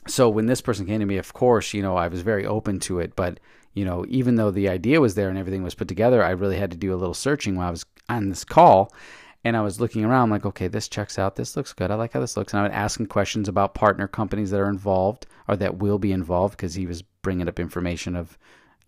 So 0.09 0.29
when 0.29 0.47
this 0.47 0.61
person 0.61 0.87
came 0.87 1.01
to 1.01 1.07
me, 1.07 1.19
of 1.19 1.33
course, 1.33 1.75
you 1.75 1.83
know, 1.83 1.97
I 1.97 2.09
was 2.09 2.23
very 2.23 2.47
open 2.47 2.81
to 2.81 2.99
it, 2.99 3.15
but 3.15 3.39
you 3.75 3.85
know, 3.85 4.05
even 4.09 4.35
though 4.37 4.51
the 4.51 4.69
idea 4.69 5.01
was 5.01 5.15
there 5.15 5.29
and 5.29 5.39
everything 5.39 5.63
was 5.63 5.75
put 5.75 5.87
together, 5.87 6.25
I 6.25 6.31
really 6.31 6.57
had 6.59 6.71
to 6.73 6.77
do 6.77 6.93
a 6.93 6.97
little 6.97 7.15
searching 7.15 7.55
while 7.57 7.69
I 7.69 7.73
was 7.73 7.87
on 8.09 8.29
this 8.29 8.45
call, 8.45 8.93
and 9.45 9.57
I 9.57 9.61
was 9.61 9.81
looking 9.81 10.05
around 10.05 10.31
like, 10.31 10.45
okay, 10.45 10.67
this 10.67 10.89
checks 10.89 11.19
out. 11.19 11.37
This 11.37 11.57
looks 11.57 11.73
good. 11.73 11.91
I 11.91 11.95
like 11.95 12.15
how 12.15 12.21
this 12.21 12.37
looks. 12.37 12.53
And 12.53 12.61
I 12.61 12.63
would 12.65 12.73
ask 12.73 12.99
him 12.99 13.07
questions 13.07 13.49
about 13.49 13.75
partner 13.75 14.09
companies 14.09 14.51
that 14.51 14.61
are 14.61 14.69
involved 14.69 15.27
or 15.47 15.57
that 15.57 15.79
will 15.79 15.99
be 15.99 16.13
involved 16.13 16.57
because 16.57 16.75
he 16.75 16.87
was 16.87 17.03
bringing 17.03 17.49
up 17.49 17.61
information 17.61 18.17
of, 18.17 18.37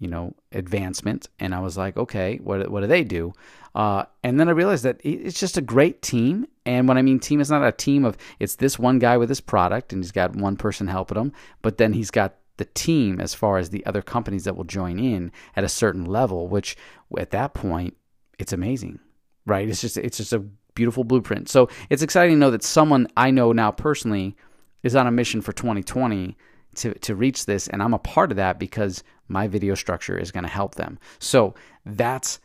you 0.01 0.09
know, 0.09 0.35
advancement. 0.51 1.29
And 1.39 1.55
I 1.55 1.61
was 1.61 1.77
like, 1.77 1.97
okay, 1.97 2.39
what, 2.43 2.69
what 2.71 2.81
do 2.81 2.89
they 2.89 3.05
do? 3.05 3.33
Uh, 3.75 4.05
and 4.25 4.41
then 4.41 4.49
I 4.49 4.53
realized 4.53 4.85
that 4.85 5.01
it's 5.05 5.39
just 5.39 5.57
a 5.57 5.63
great 5.63 6.03
team. 6.03 6.49
And 6.67 6.89
when 6.89 6.99
I 6.99 7.03
mean 7.03 7.21
team, 7.21 7.41
it's 7.41 7.51
not 7.51 7.65
a 7.65 7.71
team 7.71 8.05
of, 8.05 8.17
it's 8.41 8.57
this 8.57 8.79
one 8.79 8.99
guy 8.99 9.17
with 9.17 9.29
his 9.29 9.41
product 9.41 9.93
and 9.93 10.03
he's 10.03 10.11
got 10.11 10.35
one 10.35 10.57
person 10.57 10.89
helping 10.89 11.19
him, 11.19 11.33
but 11.63 11.79
then 11.79 11.93
he's 11.93 12.11
got 12.11 12.35
the 12.57 12.65
team 12.65 13.21
as 13.21 13.35
far 13.35 13.59
as 13.59 13.71
the 13.71 13.87
other 13.87 14.03
companies 14.03 14.45
that 14.45 14.57
will 14.57 14.65
join 14.65 14.99
in 14.99 15.31
at 15.55 15.65
a 15.65 15.69
certain 15.69 16.05
level, 16.05 16.49
which 16.49 16.77
at 17.17 17.31
that 17.31 17.55
point, 17.55 17.97
it's 18.39 18.53
amazing 18.53 18.99
right? 19.47 19.69
It's 19.69 19.81
just 19.81 19.97
it's 19.97 20.17
just 20.17 20.33
a 20.33 20.39
beautiful 20.75 21.05
blueprint. 21.05 21.49
So 21.49 21.69
it's 21.91 22.03
exciting 22.03 22.37
to 22.37 22.39
know 22.39 22.51
that 22.51 22.63
someone 22.63 23.09
I 23.17 23.31
know 23.31 23.53
now 23.53 23.71
personally 23.71 24.37
is 24.83 24.97
on 24.97 25.07
a 25.07 25.11
mission 25.11 25.41
for 25.41 25.53
2020 25.53 26.37
to 26.77 26.95
to 26.95 27.15
reach 27.15 27.47
this, 27.47 27.69
and 27.69 27.83
I'm 27.83 27.95
a 27.95 27.99
part 27.99 28.31
of 28.31 28.37
that 28.37 28.59
because 28.59 29.03
my 29.29 29.47
video 29.47 29.75
structure 29.75 30.19
is 30.19 30.31
going 30.31 30.45
to 30.45 30.51
help 30.51 30.75
them. 30.75 30.99
So 31.19 31.55
that's 31.85 32.41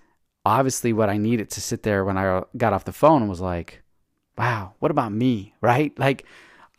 obviously 0.46 0.94
what 0.94 1.10
I 1.10 1.18
needed 1.18 1.50
to 1.52 1.62
sit 1.62 1.84
there 1.84 2.06
when 2.06 2.18
I 2.18 2.44
got 2.58 2.74
off 2.74 2.86
the 2.86 2.94
phone 2.94 3.22
and 3.22 3.30
was 3.30 3.42
like, 3.42 3.84
"Wow, 4.38 4.74
what 4.80 4.92
about 4.92 5.12
me?" 5.12 5.54
Right? 5.62 5.98
Like, 5.98 6.26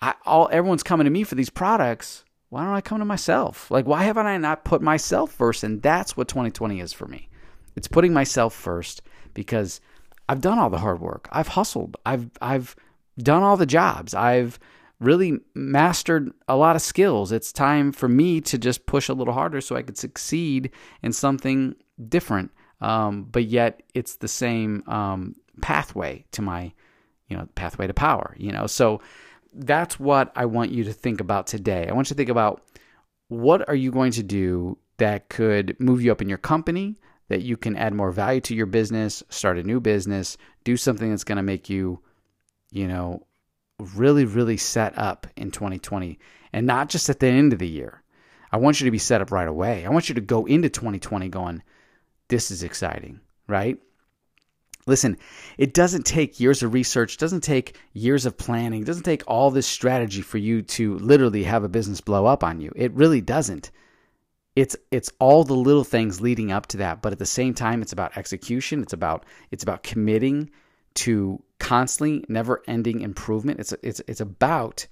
I, 0.00 0.14
all 0.24 0.48
everyone's 0.52 0.82
coming 0.82 1.04
to 1.04 1.10
me 1.10 1.24
for 1.24 1.34
these 1.34 1.50
products. 1.50 2.24
Why 2.48 2.64
don't 2.64 2.74
I 2.74 2.80
come 2.80 3.00
to 3.00 3.04
myself? 3.04 3.70
Like, 3.70 3.86
why 3.86 4.04
haven't 4.04 4.26
I 4.26 4.36
not 4.38 4.64
put 4.64 4.80
myself 4.80 5.32
first? 5.32 5.64
And 5.64 5.82
that's 5.82 6.16
what 6.16 6.28
2020 6.28 6.80
is 6.80 6.92
for 6.92 7.06
me. 7.06 7.28
It's 7.74 7.88
putting 7.88 8.12
myself 8.12 8.54
first 8.54 9.02
because 9.34 9.80
I've 10.28 10.40
done 10.40 10.58
all 10.58 10.70
the 10.70 10.78
hard 10.78 11.00
work. 11.00 11.28
I've 11.32 11.48
hustled. 11.48 11.96
I've 12.06 12.30
I've 12.40 12.76
done 13.18 13.42
all 13.42 13.56
the 13.56 13.66
jobs. 13.66 14.14
I've 14.14 14.58
really 15.00 15.38
mastered 15.54 16.32
a 16.48 16.56
lot 16.56 16.76
of 16.76 16.82
skills. 16.82 17.32
It's 17.32 17.52
time 17.52 17.92
for 17.92 18.08
me 18.08 18.40
to 18.42 18.58
just 18.58 18.86
push 18.86 19.08
a 19.08 19.14
little 19.14 19.34
harder 19.34 19.60
so 19.60 19.76
I 19.76 19.82
could 19.82 19.98
succeed 19.98 20.70
in 21.02 21.12
something 21.12 21.74
different. 22.08 22.50
Um, 22.80 23.24
but 23.24 23.44
yet 23.44 23.82
it's 23.94 24.16
the 24.16 24.28
same 24.28 24.82
um, 24.86 25.36
pathway 25.60 26.24
to 26.32 26.42
my, 26.42 26.72
you 27.28 27.36
know, 27.36 27.48
pathway 27.54 27.86
to 27.86 27.94
power. 27.94 28.34
You 28.38 28.52
know, 28.52 28.66
so 28.66 29.00
that's 29.52 29.98
what 29.98 30.32
I 30.36 30.46
want 30.46 30.70
you 30.70 30.84
to 30.84 30.92
think 30.92 31.20
about 31.20 31.46
today. 31.46 31.88
I 31.88 31.92
want 31.92 32.08
you 32.08 32.14
to 32.14 32.18
think 32.18 32.30
about 32.30 32.62
what 33.28 33.68
are 33.68 33.74
you 33.74 33.90
going 33.90 34.12
to 34.12 34.22
do 34.22 34.78
that 34.98 35.28
could 35.28 35.76
move 35.78 36.02
you 36.02 36.12
up 36.12 36.22
in 36.22 36.28
your 36.28 36.38
company, 36.38 36.96
that 37.28 37.42
you 37.42 37.56
can 37.56 37.76
add 37.76 37.92
more 37.92 38.12
value 38.12 38.40
to 38.42 38.54
your 38.54 38.66
business, 38.66 39.22
start 39.28 39.58
a 39.58 39.62
new 39.62 39.80
business, 39.80 40.36
do 40.64 40.76
something 40.76 41.10
that's 41.10 41.24
going 41.24 41.36
to 41.36 41.42
make 41.42 41.68
you, 41.68 42.00
you 42.70 42.86
know, 42.86 43.25
really, 43.78 44.24
really 44.24 44.56
set 44.56 44.96
up 44.98 45.26
in 45.36 45.50
2020 45.50 46.18
and 46.52 46.66
not 46.66 46.88
just 46.88 47.08
at 47.08 47.20
the 47.20 47.26
end 47.26 47.52
of 47.52 47.58
the 47.58 47.68
year. 47.68 48.02
I 48.52 48.58
want 48.58 48.80
you 48.80 48.84
to 48.86 48.90
be 48.90 48.98
set 48.98 49.20
up 49.20 49.32
right 49.32 49.48
away. 49.48 49.84
I 49.84 49.90
want 49.90 50.08
you 50.08 50.14
to 50.14 50.20
go 50.20 50.46
into 50.46 50.68
2020 50.68 51.28
going, 51.28 51.62
this 52.28 52.50
is 52.50 52.62
exciting, 52.62 53.20
right? 53.46 53.78
Listen, 54.86 55.18
it 55.58 55.74
doesn't 55.74 56.06
take 56.06 56.38
years 56.38 56.62
of 56.62 56.72
research, 56.72 57.16
doesn't 57.16 57.42
take 57.42 57.76
years 57.92 58.24
of 58.24 58.38
planning, 58.38 58.84
doesn't 58.84 59.02
take 59.02 59.24
all 59.26 59.50
this 59.50 59.66
strategy 59.66 60.22
for 60.22 60.38
you 60.38 60.62
to 60.62 60.96
literally 60.98 61.42
have 61.42 61.64
a 61.64 61.68
business 61.68 62.00
blow 62.00 62.24
up 62.24 62.44
on 62.44 62.60
you. 62.60 62.72
It 62.76 62.92
really 62.92 63.20
doesn't 63.20 63.72
it's 64.56 64.74
it's 64.90 65.12
all 65.20 65.44
the 65.44 65.54
little 65.54 65.84
things 65.84 66.20
leading 66.20 66.50
up 66.50 66.66
to 66.66 66.78
that 66.78 67.02
but 67.02 67.12
at 67.12 67.18
the 67.18 67.26
same 67.26 67.54
time 67.54 67.82
it's 67.82 67.92
about 67.92 68.16
execution 68.16 68.82
it's 68.82 68.94
about 68.94 69.24
it's 69.50 69.62
about 69.62 69.82
committing 69.82 70.50
to 70.94 71.40
constantly 71.58 72.24
never 72.28 72.62
ending 72.66 73.00
improvement 73.00 73.60
it's 73.60 73.72
it's 73.82 74.00
it's 74.06 74.20
about 74.20 74.86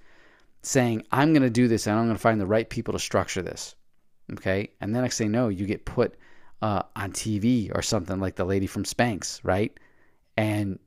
saying 0.61 1.03
i'm 1.11 1.31
going 1.33 1.43
to 1.43 1.49
do 1.49 1.67
this 1.67 1.87
and 1.87 1.97
i'm 1.97 2.05
going 2.05 2.15
to 2.15 2.21
find 2.21 2.41
the 2.41 2.45
right 2.45 2.69
people 2.69 2.93
to 2.93 2.99
structure 2.99 3.41
this 3.41 3.75
okay 4.33 4.69
and 4.81 4.95
then 4.95 5.03
i 5.03 5.07
say 5.07 5.27
no 5.27 5.47
you 5.49 5.65
get 5.65 5.85
put 5.85 6.15
uh, 6.61 6.81
on 6.95 7.11
tv 7.11 7.71
or 7.75 7.81
something 7.81 8.19
like 8.19 8.35
the 8.35 8.45
lady 8.45 8.65
from 8.65 8.83
spanx 8.83 9.39
right 9.43 9.77
and 10.37 10.79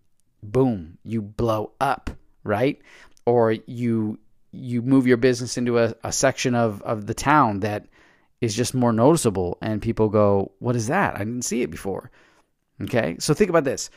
boom 0.43 0.99
you 1.05 1.23
blow 1.23 1.73
up 1.81 2.11
right 2.43 2.81
or 3.27 3.53
you 3.53 4.19
you 4.51 4.83
move 4.83 5.07
your 5.07 5.17
business 5.17 5.59
into 5.59 5.79
a, 5.79 5.95
a 6.03 6.11
section 6.13 6.55
of 6.55 6.83
of 6.83 7.07
the 7.07 7.15
town 7.15 7.61
that 7.61 7.87
is 8.41 8.55
just 8.55 8.75
more 8.75 8.93
noticeable 8.93 9.59
and 9.61 9.83
people 9.83 10.09
go, 10.09 10.53
What 10.59 10.77
is 10.77 10.87
that? 10.89 11.15
I 11.15 11.19
didn't 11.19 11.43
see 11.43 11.63
it 11.63 11.71
before. 11.71 12.11
Okay. 12.83 13.17
So 13.19 13.35
think 13.35 13.51
about 13.51 13.65
this. 13.65 13.91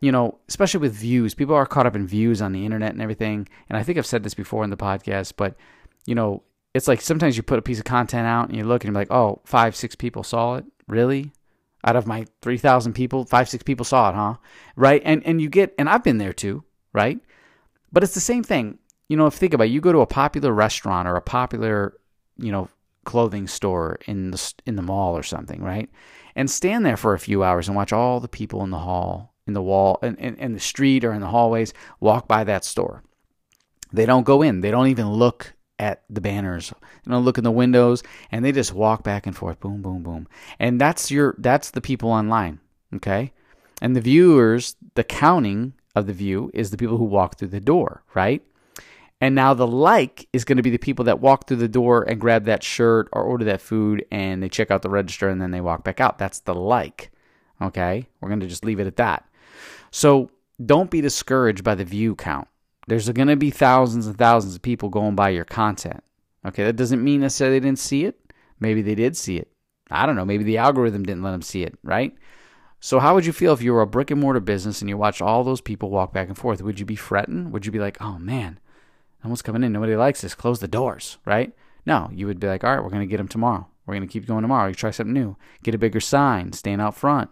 You 0.00 0.12
know, 0.12 0.38
especially 0.48 0.80
with 0.80 0.94
views, 0.94 1.34
people 1.34 1.54
are 1.54 1.66
caught 1.66 1.86
up 1.86 1.96
in 1.96 2.06
views 2.06 2.42
on 2.42 2.52
the 2.52 2.64
internet 2.64 2.92
and 2.92 3.00
everything. 3.00 3.48
And 3.68 3.78
I 3.78 3.82
think 3.82 3.96
I've 3.98 4.06
said 4.06 4.22
this 4.22 4.34
before 4.34 4.62
in 4.62 4.70
the 4.70 4.76
podcast, 4.76 5.34
but 5.36 5.56
you 6.06 6.14
know, 6.14 6.42
it's 6.74 6.86
like 6.86 7.00
sometimes 7.00 7.36
you 7.36 7.42
put 7.42 7.58
a 7.58 7.62
piece 7.62 7.78
of 7.78 7.84
content 7.84 8.26
out 8.26 8.48
and 8.48 8.56
you 8.56 8.64
look 8.64 8.84
and 8.84 8.92
you're 8.92 9.00
like, 9.00 9.10
oh, 9.10 9.40
five, 9.44 9.74
six 9.74 9.94
people 9.94 10.22
saw 10.22 10.56
it. 10.56 10.64
Really? 10.86 11.32
Out 11.84 11.96
of 11.96 12.06
my 12.06 12.26
3,000 12.42 12.92
people, 12.92 13.24
five, 13.24 13.48
six 13.48 13.62
people 13.62 13.84
saw 13.84 14.10
it, 14.10 14.14
huh? 14.14 14.34
Right? 14.76 15.00
And, 15.04 15.24
and 15.24 15.40
you 15.40 15.48
get, 15.48 15.74
and 15.78 15.88
I've 15.88 16.04
been 16.04 16.18
there 16.18 16.32
too, 16.32 16.64
right? 16.92 17.18
But 17.92 18.02
it's 18.02 18.14
the 18.14 18.20
same 18.20 18.42
thing. 18.42 18.78
You 19.08 19.16
know, 19.16 19.26
if 19.26 19.34
think 19.34 19.54
about 19.54 19.68
it, 19.68 19.70
you 19.70 19.80
go 19.80 19.92
to 19.92 20.00
a 20.00 20.06
popular 20.06 20.52
restaurant 20.52 21.08
or 21.08 21.16
a 21.16 21.22
popular, 21.22 21.94
you 22.36 22.52
know, 22.52 22.68
clothing 23.06 23.46
store 23.46 23.98
in 24.06 24.32
the 24.32 24.54
in 24.66 24.76
the 24.76 24.82
mall 24.82 25.16
or 25.16 25.22
something, 25.22 25.62
right? 25.62 25.88
And 26.34 26.50
stand 26.50 26.84
there 26.84 26.98
for 26.98 27.14
a 27.14 27.18
few 27.18 27.42
hours 27.42 27.68
and 27.68 27.76
watch 27.76 27.92
all 27.92 28.20
the 28.20 28.28
people 28.28 28.62
in 28.64 28.70
the 28.70 28.80
hall, 28.80 29.32
in 29.46 29.52
the 29.52 29.62
wall, 29.62 29.98
in, 30.02 30.16
in, 30.16 30.36
in 30.36 30.52
the 30.52 30.60
street 30.60 31.04
or 31.04 31.12
in 31.12 31.20
the 31.20 31.28
hallways 31.28 31.72
walk 32.00 32.26
by 32.26 32.44
that 32.44 32.64
store. 32.64 33.02
They 33.92 34.06
don't 34.06 34.24
go 34.24 34.42
in. 34.42 34.60
They 34.60 34.70
don't 34.70 34.88
even 34.88 35.10
look 35.10 35.54
at 35.78 36.02
the 36.08 36.20
banners. 36.20 36.72
They 37.04 37.12
don't 37.12 37.24
look 37.24 37.38
in 37.38 37.44
the 37.44 37.50
windows, 37.50 38.02
and 38.30 38.44
they 38.44 38.52
just 38.52 38.72
walk 38.72 39.02
back 39.02 39.26
and 39.26 39.36
forth, 39.36 39.60
boom, 39.60 39.82
boom, 39.82 40.02
boom. 40.02 40.26
And 40.58 40.80
that's 40.80 41.10
your 41.10 41.34
that's 41.38 41.70
the 41.70 41.80
people 41.80 42.10
online, 42.10 42.60
okay? 42.94 43.32
And 43.80 43.94
the 43.94 44.00
viewers, 44.00 44.76
the 44.94 45.04
counting 45.04 45.74
of 45.94 46.06
the 46.06 46.12
view 46.12 46.50
is 46.54 46.70
the 46.70 46.76
people 46.76 46.96
who 46.96 47.04
walk 47.04 47.38
through 47.38 47.48
the 47.48 47.60
door, 47.60 48.02
right? 48.14 48.42
And 49.20 49.34
now 49.34 49.54
the 49.54 49.66
like 49.66 50.28
is 50.32 50.44
going 50.44 50.58
to 50.58 50.62
be 50.62 50.70
the 50.70 50.78
people 50.78 51.06
that 51.06 51.20
walk 51.20 51.46
through 51.46 51.56
the 51.56 51.68
door 51.68 52.02
and 52.02 52.20
grab 52.20 52.44
that 52.44 52.62
shirt 52.62 53.08
or 53.12 53.22
order 53.22 53.46
that 53.46 53.62
food 53.62 54.04
and 54.10 54.42
they 54.42 54.48
check 54.48 54.70
out 54.70 54.82
the 54.82 54.90
register 54.90 55.28
and 55.28 55.40
then 55.40 55.52
they 55.52 55.60
walk 55.62 55.84
back 55.84 56.00
out. 56.00 56.18
That's 56.18 56.40
the 56.40 56.54
like. 56.54 57.10
Okay? 57.62 58.06
We're 58.20 58.28
going 58.28 58.40
to 58.40 58.46
just 58.46 58.64
leave 58.64 58.78
it 58.78 58.86
at 58.86 58.96
that. 58.96 59.26
So 59.90 60.30
don't 60.64 60.90
be 60.90 61.00
discouraged 61.00 61.64
by 61.64 61.74
the 61.74 61.84
view 61.84 62.14
count. 62.14 62.48
There's 62.86 63.08
going 63.10 63.28
to 63.28 63.36
be 63.36 63.50
thousands 63.50 64.06
and 64.06 64.16
thousands 64.16 64.54
of 64.54 64.62
people 64.62 64.88
going 64.88 65.16
by 65.16 65.30
your 65.30 65.44
content. 65.44 66.02
Okay? 66.44 66.64
That 66.64 66.76
doesn't 66.76 67.02
mean 67.02 67.20
necessarily 67.20 67.58
they 67.58 67.66
didn't 67.66 67.78
see 67.78 68.04
it. 68.04 68.20
Maybe 68.60 68.82
they 68.82 68.94
did 68.94 69.16
see 69.16 69.36
it. 69.36 69.50
I 69.90 70.06
don't 70.06 70.16
know. 70.16 70.24
Maybe 70.24 70.44
the 70.44 70.58
algorithm 70.58 71.04
didn't 71.04 71.22
let 71.22 71.32
them 71.32 71.42
see 71.42 71.62
it, 71.62 71.78
right? 71.82 72.14
So 72.80 73.00
how 73.00 73.14
would 73.14 73.26
you 73.26 73.32
feel 73.32 73.52
if 73.52 73.62
you 73.62 73.72
were 73.72 73.82
a 73.82 73.86
brick 73.86 74.10
and 74.10 74.20
mortar 74.20 74.40
business 74.40 74.80
and 74.80 74.88
you 74.88 74.96
watched 74.96 75.22
all 75.22 75.44
those 75.44 75.60
people 75.60 75.90
walk 75.90 76.12
back 76.12 76.28
and 76.28 76.36
forth? 76.36 76.62
Would 76.62 76.80
you 76.80 76.86
be 76.86 76.96
fretting? 76.96 77.50
Would 77.50 77.66
you 77.66 77.72
be 77.72 77.78
like, 77.78 77.96
"Oh 78.00 78.18
man, 78.18 78.60
no 79.26 79.30
one's 79.30 79.42
coming 79.42 79.64
in. 79.64 79.72
Nobody 79.72 79.96
likes 79.96 80.20
this. 80.20 80.36
Close 80.36 80.60
the 80.60 80.68
doors, 80.68 81.18
right? 81.24 81.52
No, 81.84 82.10
you 82.12 82.28
would 82.28 82.38
be 82.38 82.46
like, 82.46 82.62
all 82.62 82.72
right, 82.72 82.82
we're 82.82 82.90
going 82.90 83.00
to 83.00 83.10
get 83.10 83.16
them 83.16 83.26
tomorrow. 83.26 83.66
We're 83.84 83.94
going 83.94 84.06
to 84.06 84.12
keep 84.12 84.24
going 84.24 84.42
tomorrow. 84.42 84.68
You 84.68 84.74
try 84.74 84.92
something 84.92 85.12
new. 85.12 85.36
Get 85.64 85.74
a 85.74 85.78
bigger 85.78 85.98
sign. 85.98 86.52
Stand 86.52 86.80
out 86.80 86.94
front. 86.94 87.30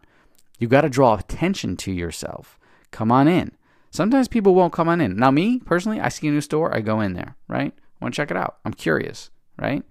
You 0.59 0.69
got 0.69 0.83
to 0.83 0.89
draw 0.89 1.15
attention 1.15 1.77
to 1.79 1.93
yourself. 1.93 2.59
Come 2.91 3.11
on 3.11 3.29
in. 3.29 3.53
Sometimes 3.91 4.29
people 4.29 4.55
won't 4.55 4.73
come 4.73 4.89
on 4.89 5.01
in. 5.01 5.17
Now, 5.17 5.31
me 5.31 5.61
personally, 5.61 6.01
I 6.01 6.09
see 6.09 6.29
a 6.29 6.31
new 6.31 6.41
store, 6.41 6.75
I 6.75 6.81
go 6.81 7.01
in 7.01 7.13
there, 7.15 7.37
right? 7.49 7.73
I 7.77 8.05
want 8.05 8.15
to 8.15 8.17
check 8.17 8.31
it 8.31 8.37
out. 8.37 8.59
I'm 8.65 8.75
curious, 8.75 9.31
right? 9.59 9.85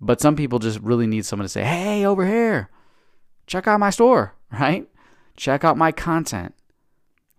But 0.00 0.20
some 0.20 0.34
people 0.34 0.58
just 0.58 0.80
really 0.80 1.06
need 1.06 1.24
someone 1.24 1.44
to 1.44 1.48
say, 1.50 1.62
hey, 1.62 2.04
over 2.04 2.26
here, 2.26 2.70
check 3.46 3.66
out 3.66 3.80
my 3.80 3.90
store, 3.90 4.34
right? 4.52 4.88
Check 5.36 5.64
out 5.64 5.76
my 5.76 5.92
content. 5.92 6.54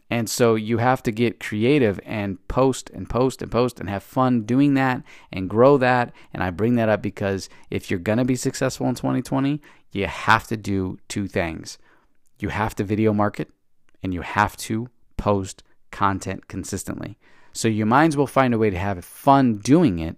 And 0.10 0.30
so 0.30 0.54
you 0.54 0.78
have 0.78 1.02
to 1.04 1.12
get 1.12 1.40
creative 1.40 2.00
and 2.06 2.46
post 2.48 2.92
and 2.92 3.10
post 3.10 3.42
and 3.42 3.52
post 3.52 3.80
and 3.80 3.90
have 3.90 4.04
fun 4.04 4.44
doing 4.44 4.76
that 4.76 5.02
and 5.32 5.50
grow 5.50 5.78
that. 5.78 6.14
And 6.32 6.44
I 6.44 6.52
bring 6.52 6.76
that 6.76 6.88
up 6.90 7.02
because 7.02 7.50
if 7.72 7.90
you're 7.90 8.00
going 8.00 8.20
to 8.20 8.26
be 8.26 8.36
successful 8.36 8.88
in 8.88 8.94
2020, 8.94 9.60
you 9.92 10.06
have 10.06 10.46
to 10.48 10.58
do 10.58 11.00
two 11.08 11.28
things 11.28 11.80
you 12.44 12.50
have 12.50 12.76
to 12.76 12.84
video 12.84 13.14
market 13.14 13.50
and 14.04 14.14
you 14.14 14.22
have 14.22 14.58
to 14.58 14.90
post 15.16 15.64
content 15.92 16.50
consistently. 16.50 17.18
So 17.54 17.70
you 17.70 17.86
might 17.86 18.08
as 18.08 18.18
well 18.18 18.28
find 18.28 18.54
a 18.54 18.58
way 18.58 18.70
to 18.70 18.78
have 18.78 19.04
fun 19.06 19.60
doing 19.60 20.00
it 20.00 20.18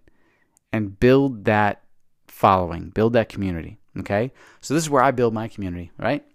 and 0.73 0.99
build 0.99 1.45
that 1.45 1.83
following, 2.27 2.89
build 2.89 3.13
that 3.13 3.29
community. 3.29 3.77
Okay. 3.99 4.31
So 4.59 4.73
this 4.73 4.83
is 4.83 4.89
where 4.89 5.03
I 5.03 5.11
build 5.11 5.35
my 5.35 5.47
community, 5.47 5.91
right? 5.99 6.25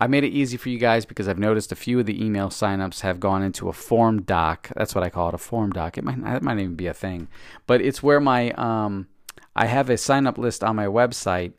I 0.00 0.06
made 0.06 0.22
it 0.22 0.28
easy 0.28 0.56
for 0.56 0.68
you 0.68 0.78
guys 0.78 1.04
because 1.04 1.28
I've 1.28 1.38
noticed 1.38 1.72
a 1.72 1.76
few 1.76 1.98
of 1.98 2.06
the 2.06 2.24
email 2.24 2.48
signups 2.48 3.00
have 3.00 3.18
gone 3.18 3.42
into 3.42 3.68
a 3.68 3.72
form 3.72 4.22
doc. 4.22 4.70
That's 4.76 4.94
what 4.94 5.02
I 5.02 5.10
call 5.10 5.28
it, 5.28 5.34
a 5.34 5.38
form 5.38 5.70
doc. 5.70 5.98
It 5.98 6.04
might 6.04 6.22
that 6.22 6.42
might 6.42 6.58
even 6.58 6.76
be 6.76 6.86
a 6.86 6.94
thing, 6.94 7.28
but 7.66 7.80
it's 7.80 8.02
where 8.02 8.20
my 8.20 8.50
um, 8.52 9.08
I 9.54 9.66
have 9.66 9.90
a 9.90 9.96
sign 9.96 10.26
up 10.26 10.36
list 10.36 10.64
on 10.64 10.74
my 10.76 10.86
website, 10.86 11.52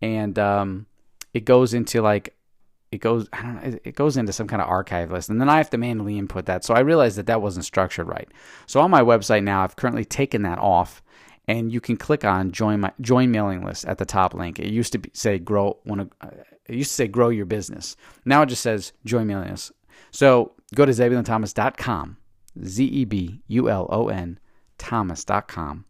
and 0.00 0.38
um, 0.38 0.86
it 1.34 1.44
goes 1.44 1.74
into 1.74 2.00
like 2.00 2.34
it 2.92 3.00
goes 3.00 3.28
I 3.32 3.42
don't 3.42 3.54
know 3.54 3.78
it 3.82 3.96
goes 3.96 4.16
into 4.16 4.32
some 4.32 4.46
kind 4.46 4.62
of 4.62 4.68
archive 4.68 5.10
list 5.10 5.30
and 5.30 5.40
then 5.40 5.48
I 5.48 5.56
have 5.56 5.70
to 5.70 5.78
manually 5.78 6.18
input 6.18 6.46
that. 6.46 6.64
So 6.64 6.74
I 6.74 6.80
realized 6.80 7.16
that 7.16 7.26
that 7.26 7.42
wasn't 7.42 7.64
structured 7.64 8.06
right. 8.06 8.28
So 8.66 8.80
on 8.80 8.90
my 8.90 9.00
website 9.00 9.42
now 9.42 9.64
I've 9.64 9.76
currently 9.76 10.04
taken 10.04 10.42
that 10.42 10.58
off 10.58 11.02
and 11.48 11.72
you 11.72 11.80
can 11.80 11.96
click 11.96 12.24
on 12.24 12.52
join 12.52 12.80
my 12.80 12.92
join 13.00 13.30
mailing 13.32 13.64
list 13.64 13.86
at 13.86 13.98
the 13.98 14.04
top 14.04 14.34
link. 14.34 14.60
It 14.60 14.70
used 14.70 14.92
to 14.92 14.98
be, 14.98 15.10
say 15.14 15.38
grow 15.38 15.78
one 15.84 16.10
uh, 16.20 16.30
it 16.66 16.76
used 16.76 16.90
to 16.90 16.94
say 16.94 17.08
grow 17.08 17.30
your 17.30 17.46
business. 17.46 17.96
Now 18.24 18.42
it 18.42 18.46
just 18.46 18.62
says 18.62 18.92
join 19.04 19.26
mailing 19.26 19.50
list. 19.50 19.72
So 20.10 20.52
go 20.74 20.84
to 20.84 20.92
zebulonthomas.com, 20.92 22.18
Z 22.64 22.84
E 22.84 23.04
B 23.04 23.40
U 23.48 23.70
L 23.70 23.88
O 23.90 24.08
N 24.08 24.38
Thomas.com 24.78 25.86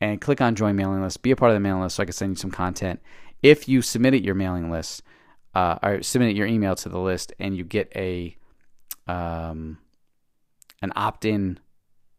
and 0.00 0.20
click 0.20 0.40
on 0.40 0.54
join 0.54 0.76
mailing 0.76 1.02
list. 1.02 1.22
Be 1.22 1.30
a 1.30 1.36
part 1.36 1.50
of 1.50 1.54
the 1.54 1.60
mailing 1.60 1.82
list 1.82 1.96
so 1.96 2.02
I 2.02 2.06
can 2.06 2.12
send 2.12 2.30
you 2.32 2.36
some 2.36 2.50
content. 2.50 3.00
If 3.42 3.68
you 3.68 3.82
submit 3.82 4.14
it 4.14 4.24
your 4.24 4.34
mailing 4.34 4.70
list, 4.70 5.02
uh, 5.54 5.78
or 5.82 6.02
submit 6.02 6.36
your 6.36 6.46
email 6.46 6.74
to 6.76 6.88
the 6.88 6.98
list 6.98 7.32
and 7.38 7.56
you 7.56 7.64
get 7.64 7.92
a 7.94 8.36
um, 9.06 9.78
an 10.80 10.92
opt-in 10.96 11.58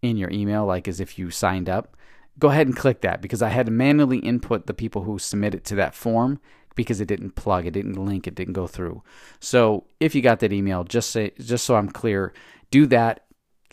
in 0.01 0.17
your 0.17 0.29
email, 0.29 0.65
like 0.65 0.87
as 0.87 0.99
if 0.99 1.17
you 1.17 1.29
signed 1.29 1.69
up, 1.69 1.95
go 2.39 2.49
ahead 2.49 2.67
and 2.67 2.75
click 2.75 3.01
that 3.01 3.21
because 3.21 3.41
I 3.41 3.49
had 3.49 3.67
to 3.67 3.71
manually 3.71 4.19
input 4.19 4.67
the 4.67 4.73
people 4.73 5.03
who 5.03 5.17
submitted 5.19 5.63
to 5.65 5.75
that 5.75 5.95
form 5.95 6.39
because 6.75 6.99
it 6.99 7.07
didn't 7.07 7.35
plug, 7.35 7.65
it 7.65 7.71
didn't 7.71 7.93
link, 7.93 8.27
it 8.27 8.35
didn't 8.35 8.53
go 8.53 8.67
through. 8.67 9.03
So 9.39 9.85
if 9.99 10.15
you 10.15 10.21
got 10.21 10.39
that 10.39 10.53
email, 10.53 10.83
just 10.83 11.11
say 11.11 11.31
just 11.39 11.65
so 11.65 11.75
I'm 11.75 11.89
clear, 11.89 12.33
do 12.71 12.85
that. 12.87 13.25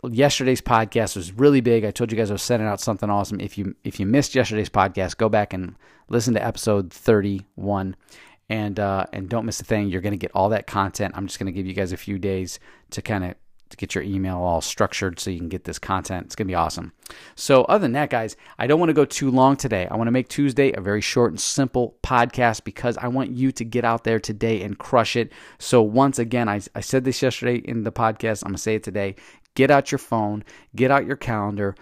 Yesterday's 0.09 0.62
podcast 0.62 1.14
was 1.14 1.33
really 1.33 1.61
big. 1.61 1.85
I 1.85 1.90
told 1.90 2.11
you 2.11 2.17
guys 2.17 2.31
I 2.31 2.35
was 2.35 2.43
sending 2.43 2.67
out 2.67 2.81
something 2.81 3.11
awesome. 3.11 3.38
If 3.38 3.59
you 3.59 3.75
if 3.85 4.00
you 4.00 4.07
missed 4.07 4.35
yesterday's 4.35 4.71
podcast, 4.71 5.19
go 5.19 5.29
back 5.29 5.52
and 5.52 5.75
listen 6.09 6.33
to 6.35 6.45
episode 6.45 6.90
31 6.90 7.97
and 8.50 8.78
uh, 8.78 9.07
and 9.12 9.28
don't 9.28 9.47
miss 9.47 9.61
a 9.61 9.64
thing. 9.64 9.88
You're 9.88 10.02
going 10.02 10.12
to 10.12 10.19
get 10.19 10.33
all 10.35 10.50
that 10.50 10.66
content. 10.66 11.14
I'm 11.16 11.26
just 11.26 11.38
going 11.38 11.47
to 11.47 11.52
give 11.52 11.66
you 11.66 11.73
guys 11.73 11.92
a 11.92 11.97
few 11.97 12.19
days 12.19 12.59
to 12.90 13.00
kind 13.00 13.25
of 13.25 13.35
to 13.71 13.76
get 13.76 13.95
your 13.95 14.02
email 14.02 14.38
all 14.38 14.61
structured 14.61 15.21
so 15.21 15.30
you 15.30 15.38
can 15.38 15.49
get 15.49 15.62
this 15.62 15.78
content. 15.78 16.26
It's 16.26 16.35
going 16.35 16.49
to 16.49 16.50
be 16.50 16.57
awesome. 16.57 16.92
So, 17.37 17.62
other 17.64 17.83
than 17.83 17.92
that, 17.92 18.11
guys, 18.11 18.37
I 18.59 18.66
don't 18.66 18.80
want 18.80 18.90
to 18.90 18.95
go 18.95 19.04
too 19.04 19.30
long 19.30 19.57
today. 19.57 19.87
I 19.88 19.97
want 19.97 20.09
to 20.09 20.12
make 20.12 20.28
Tuesday 20.28 20.73
a 20.73 20.80
very 20.80 21.00
short 21.00 21.30
and 21.30 21.40
simple 21.40 21.97
podcast 22.02 22.64
because 22.64 22.99
I 22.99 23.07
want 23.07 23.30
you 23.30 23.52
to 23.52 23.64
get 23.64 23.85
out 23.85 24.02
there 24.02 24.19
today 24.19 24.62
and 24.62 24.76
crush 24.76 25.14
it. 25.14 25.33
So, 25.61 25.80
once 25.80 26.19
again, 26.19 26.49
I, 26.49 26.61
I 26.75 26.80
said 26.80 27.04
this 27.04 27.23
yesterday 27.23 27.59
in 27.59 27.85
the 27.85 27.92
podcast. 27.92 28.42
I'm 28.42 28.50
going 28.50 28.57
to 28.57 28.62
say 28.62 28.75
it 28.75 28.83
today. 28.83 29.14
Get 29.54 29.71
out 29.71 29.92
your 29.92 30.00
phone, 30.00 30.45
get 30.75 30.90
out 30.90 31.07
your 31.07 31.16
calendar, 31.16 31.76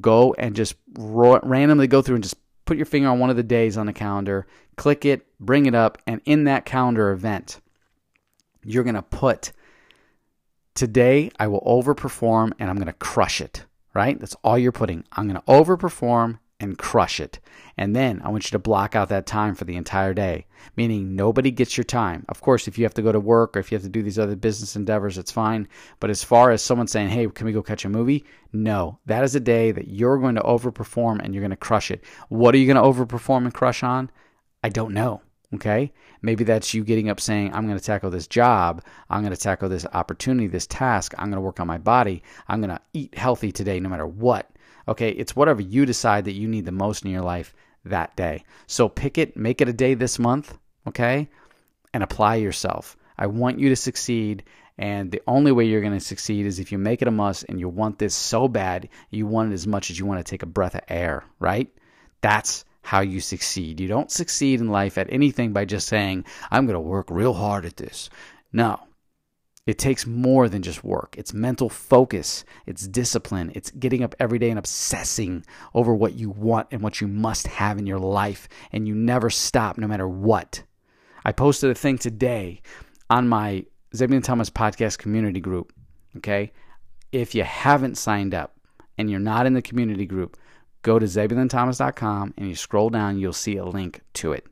go 0.00 0.34
and 0.34 0.54
just 0.54 0.74
randomly 0.98 1.86
go 1.86 2.02
through 2.02 2.16
and 2.16 2.24
just 2.24 2.36
put 2.70 2.76
your 2.76 2.86
finger 2.86 3.08
on 3.08 3.18
one 3.18 3.30
of 3.30 3.36
the 3.36 3.42
days 3.42 3.76
on 3.76 3.86
the 3.86 3.92
calendar, 3.92 4.46
click 4.76 5.04
it, 5.04 5.26
bring 5.40 5.66
it 5.66 5.74
up, 5.74 5.98
and 6.06 6.20
in 6.24 6.44
that 6.44 6.64
calendar 6.64 7.10
event, 7.10 7.60
you're 8.62 8.84
going 8.84 8.94
to 8.94 9.02
put 9.02 9.50
today 10.76 11.32
I 11.40 11.48
will 11.48 11.62
overperform 11.62 12.52
and 12.60 12.70
I'm 12.70 12.76
going 12.76 12.86
to 12.86 12.92
crush 12.92 13.40
it, 13.40 13.64
right? 13.92 14.20
That's 14.20 14.36
all 14.44 14.56
you're 14.56 14.70
putting. 14.70 15.02
I'm 15.10 15.26
going 15.26 15.40
to 15.40 15.46
overperform 15.48 16.38
and 16.60 16.78
crush 16.78 17.18
it. 17.18 17.40
And 17.76 17.96
then 17.96 18.20
I 18.22 18.28
want 18.28 18.44
you 18.44 18.50
to 18.50 18.58
block 18.58 18.94
out 18.94 19.08
that 19.08 19.26
time 19.26 19.54
for 19.54 19.64
the 19.64 19.76
entire 19.76 20.12
day, 20.12 20.46
meaning 20.76 21.16
nobody 21.16 21.50
gets 21.50 21.76
your 21.76 21.84
time. 21.84 22.24
Of 22.28 22.42
course, 22.42 22.68
if 22.68 22.76
you 22.78 22.84
have 22.84 22.94
to 22.94 23.02
go 23.02 23.10
to 23.10 23.18
work 23.18 23.56
or 23.56 23.60
if 23.60 23.72
you 23.72 23.76
have 23.76 23.82
to 23.84 23.88
do 23.88 24.02
these 24.02 24.18
other 24.18 24.36
business 24.36 24.76
endeavors, 24.76 25.16
it's 25.16 25.32
fine. 25.32 25.66
But 25.98 26.10
as 26.10 26.22
far 26.22 26.50
as 26.50 26.62
someone 26.62 26.86
saying, 26.86 27.08
hey, 27.08 27.26
can 27.28 27.46
we 27.46 27.52
go 27.52 27.62
catch 27.62 27.84
a 27.84 27.88
movie? 27.88 28.24
No, 28.52 28.98
that 29.06 29.24
is 29.24 29.34
a 29.34 29.40
day 29.40 29.72
that 29.72 29.88
you're 29.88 30.18
going 30.18 30.34
to 30.34 30.42
overperform 30.42 31.20
and 31.24 31.34
you're 31.34 31.42
going 31.42 31.50
to 31.50 31.56
crush 31.56 31.90
it. 31.90 32.04
What 32.28 32.54
are 32.54 32.58
you 32.58 32.72
going 32.72 32.76
to 32.76 32.82
overperform 33.02 33.44
and 33.44 33.54
crush 33.54 33.82
on? 33.82 34.10
I 34.62 34.68
don't 34.68 34.92
know. 34.92 35.22
Okay. 35.54 35.92
Maybe 36.22 36.44
that's 36.44 36.74
you 36.74 36.84
getting 36.84 37.08
up 37.08 37.18
saying, 37.18 37.52
I'm 37.52 37.66
going 37.66 37.78
to 37.78 37.84
tackle 37.84 38.10
this 38.10 38.28
job. 38.28 38.84
I'm 39.08 39.22
going 39.22 39.34
to 39.34 39.40
tackle 39.40 39.68
this 39.68 39.86
opportunity, 39.94 40.46
this 40.46 40.66
task. 40.66 41.14
I'm 41.18 41.26
going 41.26 41.38
to 41.38 41.40
work 41.40 41.58
on 41.58 41.66
my 41.66 41.78
body. 41.78 42.22
I'm 42.46 42.60
going 42.60 42.70
to 42.70 42.80
eat 42.92 43.16
healthy 43.16 43.50
today, 43.50 43.80
no 43.80 43.88
matter 43.88 44.06
what. 44.06 44.48
Okay. 44.88 45.10
It's 45.10 45.36
whatever 45.36 45.62
you 45.62 45.86
decide 45.86 46.24
that 46.24 46.32
you 46.32 46.48
need 46.48 46.66
the 46.66 46.72
most 46.72 47.04
in 47.04 47.10
your 47.10 47.22
life 47.22 47.54
that 47.84 48.16
day. 48.16 48.44
So 48.66 48.88
pick 48.88 49.18
it, 49.18 49.36
make 49.36 49.60
it 49.60 49.68
a 49.68 49.72
day 49.72 49.94
this 49.94 50.18
month. 50.18 50.56
Okay. 50.86 51.28
And 51.92 52.02
apply 52.02 52.36
yourself. 52.36 52.96
I 53.18 53.26
want 53.26 53.58
you 53.58 53.68
to 53.70 53.76
succeed. 53.76 54.44
And 54.78 55.10
the 55.10 55.22
only 55.26 55.52
way 55.52 55.66
you're 55.66 55.82
going 55.82 55.92
to 55.92 56.00
succeed 56.00 56.46
is 56.46 56.58
if 56.58 56.72
you 56.72 56.78
make 56.78 57.02
it 57.02 57.08
a 57.08 57.10
must 57.10 57.44
and 57.48 57.60
you 57.60 57.68
want 57.68 57.98
this 57.98 58.14
so 58.14 58.48
bad, 58.48 58.88
you 59.10 59.26
want 59.26 59.50
it 59.50 59.54
as 59.54 59.66
much 59.66 59.90
as 59.90 59.98
you 59.98 60.06
want 60.06 60.24
to 60.24 60.30
take 60.30 60.42
a 60.42 60.46
breath 60.46 60.74
of 60.74 60.80
air, 60.88 61.24
right? 61.38 61.68
That's 62.22 62.64
how 62.82 63.00
you 63.00 63.20
succeed. 63.20 63.78
You 63.78 63.88
don't 63.88 64.10
succeed 64.10 64.60
in 64.60 64.68
life 64.68 64.96
at 64.96 65.12
anything 65.12 65.52
by 65.52 65.66
just 65.66 65.86
saying, 65.86 66.24
I'm 66.50 66.64
going 66.64 66.74
to 66.74 66.80
work 66.80 67.08
real 67.10 67.34
hard 67.34 67.66
at 67.66 67.76
this. 67.76 68.08
No. 68.52 68.80
It 69.66 69.78
takes 69.78 70.06
more 70.06 70.48
than 70.48 70.62
just 70.62 70.82
work. 70.82 71.14
It's 71.18 71.34
mental 71.34 71.68
focus, 71.68 72.44
it's 72.66 72.88
discipline, 72.88 73.52
it's 73.54 73.70
getting 73.70 74.02
up 74.02 74.14
every 74.18 74.38
day 74.38 74.50
and 74.50 74.58
obsessing 74.58 75.44
over 75.74 75.94
what 75.94 76.14
you 76.14 76.30
want 76.30 76.68
and 76.70 76.82
what 76.82 77.00
you 77.00 77.06
must 77.06 77.46
have 77.46 77.78
in 77.78 77.86
your 77.86 77.98
life, 77.98 78.48
and 78.72 78.88
you 78.88 78.94
never 78.94 79.30
stop 79.30 79.78
no 79.78 79.86
matter 79.86 80.08
what. 80.08 80.62
I 81.24 81.32
posted 81.32 81.70
a 81.70 81.74
thing 81.74 81.98
today 81.98 82.62
on 83.10 83.28
my 83.28 83.66
Zebulon 83.94 84.22
Thomas 84.22 84.48
podcast 84.50 84.98
community 84.98 85.40
group. 85.40 85.72
Okay. 86.16 86.52
If 87.12 87.34
you 87.34 87.42
haven't 87.42 87.98
signed 87.98 88.34
up 88.34 88.56
and 88.96 89.10
you're 89.10 89.20
not 89.20 89.46
in 89.46 89.54
the 89.54 89.62
community 89.62 90.06
group, 90.06 90.36
go 90.82 90.98
to 90.98 91.06
ZebulonThomas.com 91.06 92.34
and 92.36 92.48
you 92.48 92.54
scroll 92.54 92.88
down, 92.88 93.18
you'll 93.18 93.32
see 93.32 93.56
a 93.56 93.64
link 93.64 94.00
to 94.14 94.32
it. 94.32 94.46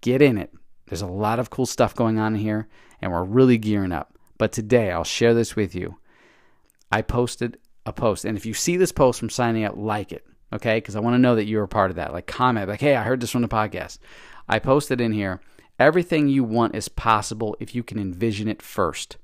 Get 0.00 0.22
in 0.22 0.38
it. 0.38 0.52
There's 0.92 1.00
a 1.00 1.06
lot 1.06 1.38
of 1.38 1.48
cool 1.48 1.64
stuff 1.64 1.94
going 1.94 2.18
on 2.18 2.34
here, 2.34 2.68
and 3.00 3.10
we're 3.10 3.24
really 3.24 3.56
gearing 3.56 3.92
up. 3.92 4.14
But 4.36 4.52
today, 4.52 4.90
I'll 4.90 5.04
share 5.04 5.32
this 5.32 5.56
with 5.56 5.74
you. 5.74 5.96
I 6.90 7.00
posted 7.00 7.56
a 7.86 7.94
post, 7.94 8.26
and 8.26 8.36
if 8.36 8.44
you 8.44 8.52
see 8.52 8.76
this 8.76 8.92
post 8.92 9.18
from 9.18 9.30
signing 9.30 9.64
up, 9.64 9.72
like 9.74 10.12
it, 10.12 10.26
okay? 10.52 10.76
Because 10.76 10.94
I 10.94 11.00
want 11.00 11.14
to 11.14 11.18
know 11.18 11.34
that 11.34 11.46
you're 11.46 11.62
a 11.62 11.66
part 11.66 11.88
of 11.88 11.96
that. 11.96 12.12
Like, 12.12 12.26
comment, 12.26 12.68
like, 12.68 12.82
hey, 12.82 12.94
I 12.94 13.04
heard 13.04 13.22
this 13.22 13.30
from 13.30 13.40
the 13.40 13.48
podcast. 13.48 14.00
I 14.50 14.58
posted 14.58 15.00
in 15.00 15.12
here 15.12 15.40
everything 15.78 16.28
you 16.28 16.44
want 16.44 16.76
is 16.76 16.90
possible 16.90 17.56
if 17.58 17.74
you 17.74 17.82
can 17.82 17.98
envision 17.98 18.46
it 18.46 18.60
first. 18.60 19.16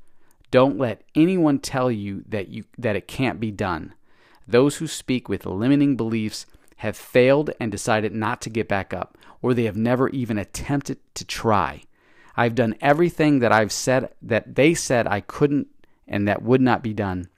Don't 0.51 0.79
let 0.79 1.05
anyone 1.15 1.59
tell 1.59 1.93
you 1.93 2.25
that 2.31 2.49
you 2.49 2.65
that 2.79 2.97
it 2.97 3.07
can't 3.07 3.41
be 3.41 3.51
done. 3.51 3.93
Those 4.47 4.77
who 4.77 4.87
speak 4.87 5.29
with 5.29 5.45
limiting 5.45 5.99
beliefs 5.99 6.47
have 6.79 6.97
failed 6.97 7.51
and 7.61 7.71
decided 7.71 8.15
not 8.15 8.41
to 8.43 8.51
get 8.51 8.69
back 8.69 8.93
up, 8.93 9.19
or 9.43 9.55
they 9.55 9.65
have 9.65 9.77
never 9.77 10.09
even 10.11 10.39
attempted 10.39 10.99
to 11.15 11.25
try. 11.25 11.83
I've 12.37 12.55
done 12.55 12.77
everything 12.81 13.41
that 13.41 13.53
I've 13.53 13.73
said 13.73 14.11
that 14.23 14.55
they 14.55 14.75
said 14.75 15.07
I 15.07 15.21
couldn't 15.21 15.69
and 16.07 16.27
that 16.27 16.43
would 16.43 16.61
not 16.61 16.83
be 16.83 16.95
done, 16.95 17.29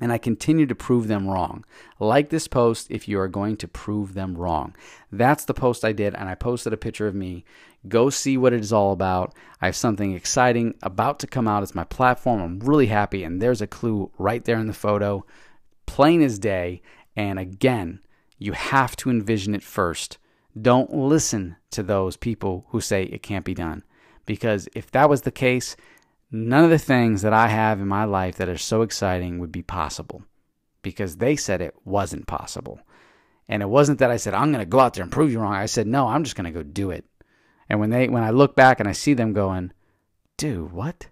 and 0.00 0.10
I 0.10 0.18
continue 0.18 0.66
to 0.66 0.74
prove 0.74 1.06
them 1.06 1.28
wrong. 1.28 1.64
Like 2.00 2.30
this 2.30 2.48
post 2.48 2.90
if 2.90 3.06
you 3.06 3.20
are 3.20 3.28
going 3.28 3.56
to 3.58 3.68
prove 3.68 4.14
them 4.14 4.36
wrong. 4.36 4.74
That's 5.12 5.44
the 5.44 5.54
post 5.54 5.84
I 5.84 5.92
did, 5.92 6.14
and 6.14 6.28
I 6.28 6.34
posted 6.34 6.72
a 6.72 6.78
picture 6.78 7.06
of 7.06 7.14
me. 7.14 7.44
Go 7.86 8.10
see 8.10 8.36
what 8.36 8.52
it 8.52 8.60
is 8.60 8.72
all 8.72 8.92
about. 8.92 9.34
I 9.60 9.66
have 9.66 9.76
something 9.76 10.12
exciting 10.12 10.74
about 10.82 11.18
to 11.20 11.26
come 11.26 11.46
out. 11.46 11.62
It's 11.62 11.74
my 11.74 11.84
platform. 11.84 12.40
I'm 12.40 12.58
really 12.60 12.86
happy, 12.86 13.22
and 13.22 13.40
there's 13.40 13.62
a 13.62 13.66
clue 13.66 14.10
right 14.18 14.44
there 14.44 14.58
in 14.58 14.66
the 14.66 14.72
photo 14.72 15.24
plain 15.86 16.22
as 16.22 16.38
day. 16.38 16.80
And 17.14 17.38
again, 17.38 18.00
you 18.42 18.52
have 18.52 18.96
to 18.96 19.10
envision 19.10 19.54
it 19.54 19.62
first. 19.62 20.18
Don't 20.60 20.92
listen 20.92 21.56
to 21.70 21.82
those 21.82 22.16
people 22.16 22.66
who 22.68 22.80
say 22.80 23.04
it 23.04 23.22
can't 23.22 23.44
be 23.44 23.54
done. 23.54 23.84
Because 24.26 24.68
if 24.74 24.90
that 24.90 25.08
was 25.08 25.22
the 25.22 25.30
case, 25.30 25.76
none 26.30 26.64
of 26.64 26.70
the 26.70 26.78
things 26.78 27.22
that 27.22 27.32
I 27.32 27.48
have 27.48 27.80
in 27.80 27.88
my 27.88 28.04
life 28.04 28.36
that 28.36 28.48
are 28.48 28.58
so 28.58 28.82
exciting 28.82 29.38
would 29.38 29.52
be 29.52 29.62
possible 29.62 30.22
because 30.82 31.16
they 31.16 31.36
said 31.36 31.60
it 31.60 31.74
wasn't 31.84 32.26
possible. 32.26 32.80
And 33.48 33.62
it 33.62 33.68
wasn't 33.68 33.98
that 33.98 34.10
I 34.10 34.16
said, 34.16 34.34
I'm 34.34 34.52
going 34.52 34.64
to 34.64 34.66
go 34.66 34.80
out 34.80 34.94
there 34.94 35.02
and 35.02 35.12
prove 35.12 35.32
you 35.32 35.40
wrong. 35.40 35.54
I 35.54 35.66
said, 35.66 35.86
no, 35.86 36.08
I'm 36.08 36.24
just 36.24 36.36
going 36.36 36.52
to 36.52 36.58
go 36.58 36.62
do 36.62 36.90
it. 36.90 37.04
And 37.68 37.80
when 37.80 37.90
they, 37.90 38.08
when 38.08 38.22
I 38.22 38.30
look 38.30 38.54
back 38.56 38.80
and 38.80 38.88
I 38.88 38.92
see 38.92 39.14
them 39.14 39.32
going, 39.32 39.72
dude, 40.36 40.72
what? 40.72 41.08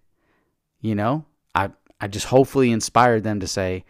You 0.80 0.94
know, 0.94 1.24
I, 1.54 1.70
I 2.00 2.08
just 2.08 2.26
hopefully 2.26 2.70
inspired 2.70 3.24
them 3.24 3.40
to 3.40 3.46
say, 3.46 3.84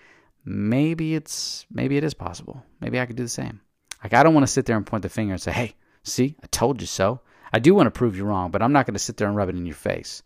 maybe 0.45 1.15
it's 1.15 1.67
maybe 1.71 1.97
it 1.97 2.05
is 2.05 2.15
possible. 2.15 2.63
Maybe 2.81 3.01
I 3.01 3.07
could 3.07 3.17
do 3.17 3.23
the 3.23 3.29
same. 3.29 3.61
Like 4.03 4.15
I 4.15 4.23
don't 4.23 4.35
want 4.35 4.47
to 4.47 4.53
sit 4.53 4.67
there 4.67 4.77
and 4.77 4.87
point 4.87 5.03
the 5.03 5.09
finger 5.09 5.33
and 5.33 5.43
say, 5.43 5.53
"Hey, 5.53 5.75
see, 6.03 6.37
I 6.43 6.47
told 6.47 6.81
you 6.81 6.87
so." 6.87 7.21
I 7.53 7.59
do 7.59 7.75
want 7.75 7.89
to 7.89 7.91
prove 7.91 8.17
you 8.17 8.25
wrong, 8.25 8.53
but 8.53 8.63
I'm 8.63 8.73
not 8.73 8.87
going 8.87 8.95
to 8.95 9.01
sit 9.01 9.17
there 9.17 9.27
and 9.27 9.37
rub 9.37 9.49
it 9.49 9.57
in 9.57 9.67
your 9.67 9.75
face. 9.75 10.23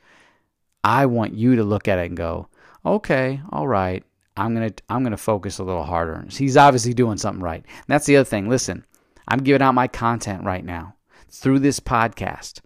I 0.82 1.06
want 1.06 1.32
you 1.32 1.56
to 1.56 1.64
look 1.64 1.88
at 1.88 1.98
it 1.98 2.08
and 2.08 2.16
go, 2.16 2.48
"Okay, 2.84 3.40
all 3.50 3.66
right. 3.66 4.04
I'm 4.36 4.54
going 4.54 4.70
to 4.70 4.82
I'm 4.88 5.02
going 5.02 5.12
to 5.12 5.16
focus 5.16 5.58
a 5.58 5.64
little 5.64 5.84
harder." 5.84 6.24
He's 6.28 6.56
obviously 6.56 6.94
doing 6.94 7.18
something 7.18 7.42
right. 7.42 7.64
And 7.64 7.86
that's 7.88 8.06
the 8.06 8.16
other 8.16 8.24
thing. 8.24 8.48
Listen, 8.48 8.84
I'm 9.28 9.42
giving 9.42 9.62
out 9.62 9.74
my 9.74 9.88
content 9.88 10.44
right 10.44 10.64
now 10.64 10.96
through 11.30 11.60
this 11.60 11.80
podcast. 11.80 12.60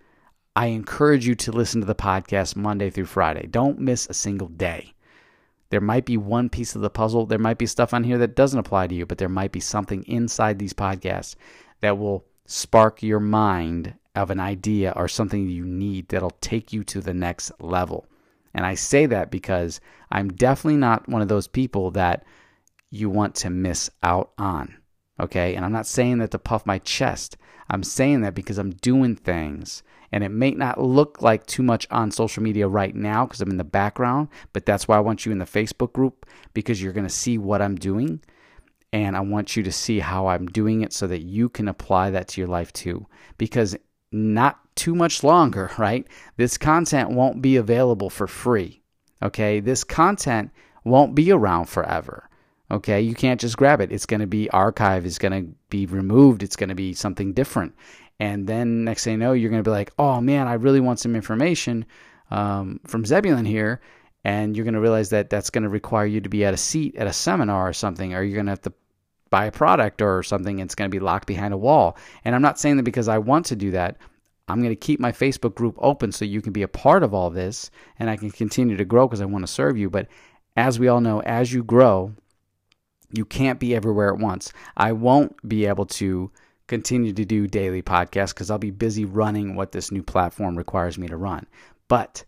I 0.56 0.66
encourage 0.66 1.24
you 1.24 1.36
to 1.36 1.52
listen 1.52 1.80
to 1.80 1.86
the 1.86 1.94
podcast 1.94 2.56
Monday 2.56 2.90
through 2.90 3.04
Friday. 3.04 3.46
Don't 3.46 3.78
miss 3.78 4.08
a 4.08 4.14
single 4.14 4.48
day. 4.48 4.92
There 5.70 5.80
might 5.80 6.06
be 6.06 6.16
one 6.16 6.48
piece 6.48 6.74
of 6.74 6.80
the 6.80 6.90
puzzle. 6.90 7.26
There 7.26 7.38
might 7.38 7.58
be 7.58 7.66
stuff 7.66 7.92
on 7.92 8.04
here 8.04 8.18
that 8.18 8.34
doesn't 8.34 8.58
apply 8.58 8.86
to 8.86 8.94
you, 8.94 9.04
but 9.06 9.18
there 9.18 9.28
might 9.28 9.52
be 9.52 9.60
something 9.60 10.02
inside 10.04 10.58
these 10.58 10.72
podcasts 10.72 11.34
that 11.80 11.98
will 11.98 12.24
spark 12.46 13.02
your 13.02 13.20
mind 13.20 13.94
of 14.14 14.30
an 14.30 14.40
idea 14.40 14.92
or 14.96 15.06
something 15.06 15.48
you 15.48 15.64
need 15.64 16.08
that'll 16.08 16.30
take 16.40 16.72
you 16.72 16.82
to 16.84 17.00
the 17.00 17.14
next 17.14 17.52
level. 17.60 18.06
And 18.54 18.64
I 18.64 18.74
say 18.74 19.06
that 19.06 19.30
because 19.30 19.80
I'm 20.10 20.30
definitely 20.30 20.78
not 20.78 21.08
one 21.08 21.22
of 21.22 21.28
those 21.28 21.46
people 21.46 21.90
that 21.92 22.24
you 22.90 23.10
want 23.10 23.34
to 23.36 23.50
miss 23.50 23.90
out 24.02 24.32
on. 24.38 24.76
Okay. 25.20 25.54
And 25.54 25.64
I'm 25.64 25.72
not 25.72 25.86
saying 25.86 26.18
that 26.18 26.30
to 26.30 26.38
puff 26.38 26.64
my 26.64 26.78
chest. 26.78 27.36
I'm 27.68 27.82
saying 27.82 28.22
that 28.22 28.34
because 28.34 28.56
I'm 28.58 28.70
doing 28.70 29.14
things 29.14 29.82
and 30.12 30.24
it 30.24 30.30
may 30.30 30.52
not 30.52 30.80
look 30.80 31.22
like 31.22 31.46
too 31.46 31.62
much 31.62 31.86
on 31.90 32.10
social 32.10 32.42
media 32.42 32.66
right 32.68 32.94
now 32.94 33.26
because 33.26 33.40
I'm 33.40 33.50
in 33.50 33.56
the 33.56 33.64
background, 33.64 34.28
but 34.52 34.66
that's 34.66 34.88
why 34.88 34.96
I 34.96 35.00
want 35.00 35.26
you 35.26 35.32
in 35.32 35.38
the 35.38 35.44
Facebook 35.44 35.92
group 35.92 36.26
because 36.54 36.82
you're 36.82 36.92
going 36.92 37.06
to 37.06 37.12
see 37.12 37.38
what 37.38 37.62
I'm 37.62 37.76
doing 37.76 38.20
and 38.92 39.16
I 39.16 39.20
want 39.20 39.56
you 39.56 39.62
to 39.64 39.72
see 39.72 39.98
how 39.98 40.28
I'm 40.28 40.46
doing 40.46 40.82
it 40.82 40.92
so 40.92 41.06
that 41.06 41.22
you 41.22 41.48
can 41.48 41.68
apply 41.68 42.10
that 42.10 42.28
to 42.28 42.40
your 42.40 42.48
life 42.48 42.72
too. 42.72 43.06
Because 43.36 43.76
not 44.10 44.58
too 44.74 44.94
much 44.94 45.22
longer, 45.22 45.70
right? 45.78 46.06
This 46.36 46.56
content 46.56 47.10
won't 47.10 47.42
be 47.42 47.56
available 47.56 48.10
for 48.10 48.26
free. 48.26 48.82
Okay. 49.22 49.60
This 49.60 49.84
content 49.84 50.50
won't 50.84 51.14
be 51.14 51.30
around 51.30 51.66
forever. 51.66 52.28
Okay. 52.70 53.00
You 53.00 53.14
can't 53.14 53.40
just 53.40 53.56
grab 53.56 53.80
it. 53.80 53.92
It's 53.92 54.06
going 54.06 54.20
to 54.20 54.26
be 54.26 54.48
archived. 54.52 55.04
It's 55.04 55.18
going 55.18 55.44
to 55.44 55.52
be 55.70 55.86
removed. 55.86 56.42
It's 56.42 56.56
going 56.56 56.68
to 56.68 56.74
be 56.74 56.94
something 56.94 57.32
different. 57.32 57.74
And 58.20 58.46
then 58.46 58.84
next 58.84 59.04
thing 59.04 59.12
you 59.12 59.18
know, 59.18 59.32
you're 59.32 59.50
going 59.50 59.62
to 59.62 59.68
be 59.68 59.74
like, 59.74 59.92
oh 59.98 60.20
man, 60.20 60.48
I 60.48 60.54
really 60.54 60.80
want 60.80 60.98
some 60.98 61.14
information 61.14 61.86
um, 62.30 62.80
from 62.86 63.04
Zebulon 63.04 63.44
here. 63.44 63.80
And 64.24 64.56
you're 64.56 64.64
going 64.64 64.74
to 64.74 64.80
realize 64.80 65.10
that 65.10 65.30
that's 65.30 65.50
going 65.50 65.62
to 65.62 65.68
require 65.68 66.04
you 66.04 66.20
to 66.20 66.28
be 66.28 66.44
at 66.44 66.52
a 66.52 66.58
seat 66.58 66.96
at 66.96 67.06
a 67.06 67.12
seminar 67.12 67.68
or 67.68 67.72
something, 67.72 68.14
or 68.14 68.22
you're 68.22 68.34
going 68.34 68.46
to 68.46 68.52
have 68.52 68.62
to 68.62 68.72
buy 69.30 69.46
a 69.46 69.52
product 69.52 70.02
or 70.02 70.22
something. 70.22 70.58
It's 70.58 70.74
going 70.74 70.90
to 70.90 70.94
be 70.94 71.02
locked 71.02 71.26
behind 71.26 71.54
a 71.54 71.58
wall. 71.58 71.96
And 72.24 72.34
I'm 72.34 72.42
not 72.42 72.58
saying 72.58 72.76
that 72.78 72.82
because 72.82 73.08
I 73.08 73.18
want 73.18 73.46
to 73.46 73.56
do 73.56 73.70
that. 73.72 73.96
I'm 74.48 74.60
going 74.60 74.72
to 74.72 74.76
keep 74.76 74.98
my 74.98 75.12
Facebook 75.12 75.54
group 75.54 75.76
open 75.78 76.10
so 76.10 76.24
you 76.24 76.40
can 76.40 76.52
be 76.52 76.62
a 76.62 76.68
part 76.68 77.02
of 77.02 77.12
all 77.12 77.30
this 77.30 77.70
and 77.98 78.08
I 78.08 78.16
can 78.16 78.30
continue 78.30 78.76
to 78.76 78.84
grow 78.84 79.06
because 79.06 79.20
I 79.20 79.26
want 79.26 79.46
to 79.46 79.52
serve 79.52 79.76
you. 79.76 79.90
But 79.90 80.08
as 80.56 80.78
we 80.78 80.88
all 80.88 81.00
know, 81.00 81.20
as 81.20 81.52
you 81.52 81.62
grow, 81.62 82.14
you 83.12 83.24
can't 83.24 83.60
be 83.60 83.74
everywhere 83.74 84.12
at 84.12 84.18
once. 84.18 84.52
I 84.76 84.92
won't 84.92 85.36
be 85.46 85.66
able 85.66 85.86
to 85.86 86.30
continue 86.68 87.12
to 87.12 87.24
do 87.24 87.48
daily 87.48 87.82
podcasts 87.82 88.28
because 88.28 88.50
I'll 88.50 88.58
be 88.58 88.70
busy 88.70 89.04
running 89.04 89.56
what 89.56 89.72
this 89.72 89.90
new 89.90 90.02
platform 90.02 90.56
requires 90.56 90.96
me 90.96 91.08
to 91.08 91.16
run. 91.16 91.46
But 91.88 92.24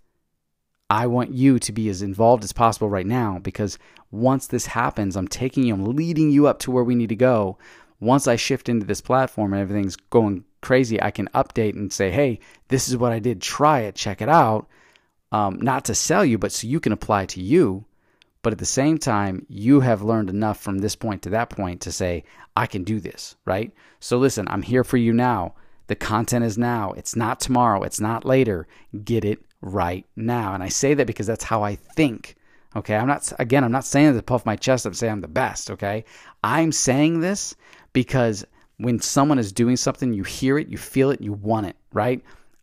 I 0.88 1.06
want 1.06 1.32
you 1.32 1.60
to 1.60 1.72
be 1.72 1.88
as 1.88 2.02
involved 2.02 2.42
as 2.42 2.52
possible 2.52 2.88
right 2.88 3.06
now 3.06 3.38
because 3.38 3.78
once 4.10 4.48
this 4.48 4.66
happens, 4.66 5.14
I'm 5.16 5.28
taking 5.28 5.64
you, 5.64 5.74
I'm 5.74 5.94
leading 5.94 6.30
you 6.30 6.48
up 6.48 6.58
to 6.60 6.72
where 6.72 6.82
we 6.82 6.96
need 6.96 7.10
to 7.10 7.16
go. 7.16 7.58
Once 8.00 8.26
I 8.26 8.34
shift 8.36 8.68
into 8.68 8.86
this 8.86 9.00
platform 9.00 9.52
and 9.52 9.62
everything's 9.62 9.94
going 9.94 10.44
crazy, 10.62 11.00
I 11.00 11.10
can 11.10 11.28
update 11.28 11.74
and 11.74 11.92
say, 11.92 12.10
hey, 12.10 12.40
this 12.68 12.88
is 12.88 12.96
what 12.96 13.12
I 13.12 13.20
did. 13.20 13.40
Try 13.40 13.80
it, 13.80 13.94
check 13.94 14.20
it 14.20 14.28
out. 14.28 14.66
Um, 15.30 15.60
not 15.60 15.84
to 15.84 15.94
sell 15.94 16.24
you, 16.24 16.38
but 16.38 16.50
so 16.50 16.66
you 16.66 16.80
can 16.80 16.92
apply 16.92 17.26
to 17.26 17.40
you. 17.40 17.84
But 18.42 18.52
at 18.52 18.58
the 18.58 18.66
same 18.66 18.98
time, 18.98 19.44
you 19.48 19.80
have 19.80 20.02
learned 20.02 20.30
enough 20.30 20.58
from 20.58 20.78
this 20.78 20.96
point 20.96 21.22
to 21.22 21.30
that 21.30 21.50
point 21.50 21.82
to 21.82 21.92
say, 21.92 22.24
I 22.56 22.66
can 22.66 22.84
do 22.84 22.98
this, 22.98 23.36
right? 23.44 23.72
So 24.00 24.18
listen, 24.18 24.48
I'm 24.48 24.62
here 24.62 24.84
for 24.84 24.96
you 24.96 25.12
now. 25.12 25.54
The 25.88 25.96
content 25.96 26.44
is 26.44 26.56
now. 26.56 26.92
It's 26.92 27.16
not 27.16 27.40
tomorrow. 27.40 27.82
It's 27.82 28.00
not 28.00 28.24
later. 28.24 28.66
Get 29.04 29.24
it 29.24 29.40
right 29.60 30.06
now. 30.16 30.54
And 30.54 30.62
I 30.62 30.68
say 30.68 30.94
that 30.94 31.06
because 31.06 31.26
that's 31.26 31.44
how 31.44 31.62
I 31.62 31.74
think. 31.74 32.36
Okay. 32.76 32.96
I'm 32.96 33.08
not, 33.08 33.30
again, 33.38 33.64
I'm 33.64 33.72
not 33.72 33.84
saying 33.84 34.14
to 34.14 34.22
puff 34.22 34.46
my 34.46 34.56
chest 34.56 34.86
up 34.86 34.90
and 34.90 34.96
say 34.96 35.10
I'm 35.10 35.20
the 35.20 35.28
best. 35.28 35.70
Okay. 35.70 36.04
I'm 36.42 36.72
saying 36.72 37.20
this 37.20 37.56
because 37.92 38.46
when 38.78 39.00
someone 39.00 39.38
is 39.38 39.52
doing 39.52 39.76
something, 39.76 40.14
you 40.14 40.22
hear 40.22 40.58
it, 40.58 40.68
you 40.68 40.78
feel 40.78 41.10
it, 41.10 41.20
you 41.20 41.32
want 41.32 41.66
it, 41.66 41.76
right? 41.92 42.22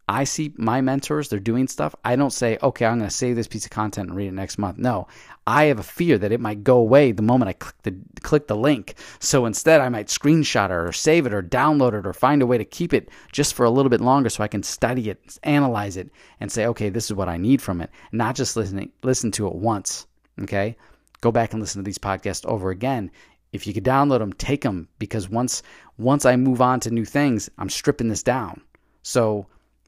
I 0.09 0.23
see 0.23 0.53
my 0.55 0.79
mentors, 0.79 1.27
they're 1.27 1.39
doing 1.39 1.67
stuff. 1.67 1.93
I 2.05 2.15
don't 2.15 2.31
say, 2.31 2.57
okay, 2.63 2.85
I'm 2.85 2.99
going 2.99 3.09
to 3.09 3.15
save 3.15 3.35
this 3.35 3.47
piece 3.47 3.65
of 3.65 3.71
content 3.71 4.07
and 4.07 4.17
read 4.17 4.29
it 4.29 4.33
next 4.33 4.57
month. 4.57 4.77
No, 4.77 5.07
I 5.45 5.65
have 5.65 5.79
a 5.79 5.83
fear 5.83 6.17
that 6.17 6.31
it 6.31 6.39
might 6.39 6.63
go 6.63 6.77
away 6.77 7.11
the 7.11 7.21
moment 7.21 7.49
I 7.49 7.53
click 7.53 7.75
the, 7.83 7.95
click 8.21 8.47
the 8.47 8.55
link. 8.55 8.95
So 9.19 9.45
instead, 9.45 9.81
I 9.81 9.89
might 9.89 10.07
screenshot 10.07 10.69
it 10.69 10.71
or 10.71 10.93
save 10.93 11.25
it 11.25 11.33
or 11.33 11.43
download 11.43 11.93
it 11.93 12.07
or 12.07 12.13
find 12.13 12.41
a 12.41 12.47
way 12.47 12.57
to 12.57 12.63
keep 12.63 12.93
it 12.93 13.09
just 13.33 13.53
for 13.53 13.65
a 13.65 13.69
little 13.69 13.89
bit 13.89 13.99
longer 13.99 14.29
so 14.29 14.43
I 14.43 14.47
can 14.47 14.63
study 14.63 15.09
it, 15.09 15.37
analyze 15.43 15.97
it, 15.97 16.09
and 16.39 16.49
say, 16.49 16.65
okay, 16.67 16.87
this 16.87 17.05
is 17.05 17.13
what 17.13 17.27
I 17.27 17.35
need 17.35 17.61
from 17.61 17.81
it. 17.81 17.89
Not 18.13 18.35
just 18.35 18.55
listening, 18.55 18.93
listen 19.03 19.31
to 19.31 19.47
it 19.47 19.55
once. 19.55 20.07
Okay. 20.41 20.77
Go 21.19 21.31
back 21.31 21.51
and 21.51 21.61
listen 21.61 21.81
to 21.81 21.85
these 21.85 21.97
podcasts 21.97 22.45
over 22.45 22.69
again. 22.69 23.11
If 23.51 23.67
you 23.67 23.73
could 23.73 23.83
download 23.83 24.19
them, 24.19 24.33
take 24.33 24.61
them 24.61 24.87
because 24.99 25.29
once 25.29 25.63
once 25.97 26.25
I 26.25 26.35
move 26.35 26.61
on 26.61 26.79
to 26.81 26.91
new 26.91 27.05
things, 27.05 27.49
I'm 27.57 27.69
stripping 27.69 28.07
this 28.07 28.23
down. 28.23 28.61
So 29.01 29.47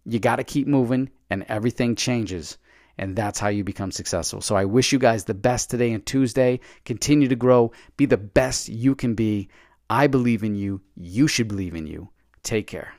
you 0.09 0.19
got 0.19 0.37
to 0.37 0.43
keep 0.43 0.67
moving 0.67 1.09
and 1.29 1.45
everything 1.47 1.95
changes. 1.95 2.57
And 2.97 3.15
that's 3.15 3.39
how 3.39 3.47
you 3.47 3.63
become 3.63 3.91
successful. 3.91 4.41
So 4.41 4.55
I 4.55 4.65
wish 4.65 4.91
you 4.91 4.99
guys 4.99 5.23
the 5.23 5.33
best 5.33 5.69
today 5.69 5.93
and 5.93 6.05
Tuesday. 6.05 6.59
Continue 6.83 7.29
to 7.29 7.35
grow. 7.35 7.71
Be 7.95 8.05
the 8.05 8.17
best 8.17 8.67
you 8.67 8.95
can 8.95 9.15
be. 9.15 9.49
I 9.89 10.07
believe 10.07 10.43
in 10.43 10.55
you. 10.55 10.81
You 10.95 11.27
should 11.27 11.47
believe 11.47 11.75
in 11.75 11.87
you. 11.87 12.09
Take 12.43 12.67
care. 12.67 12.93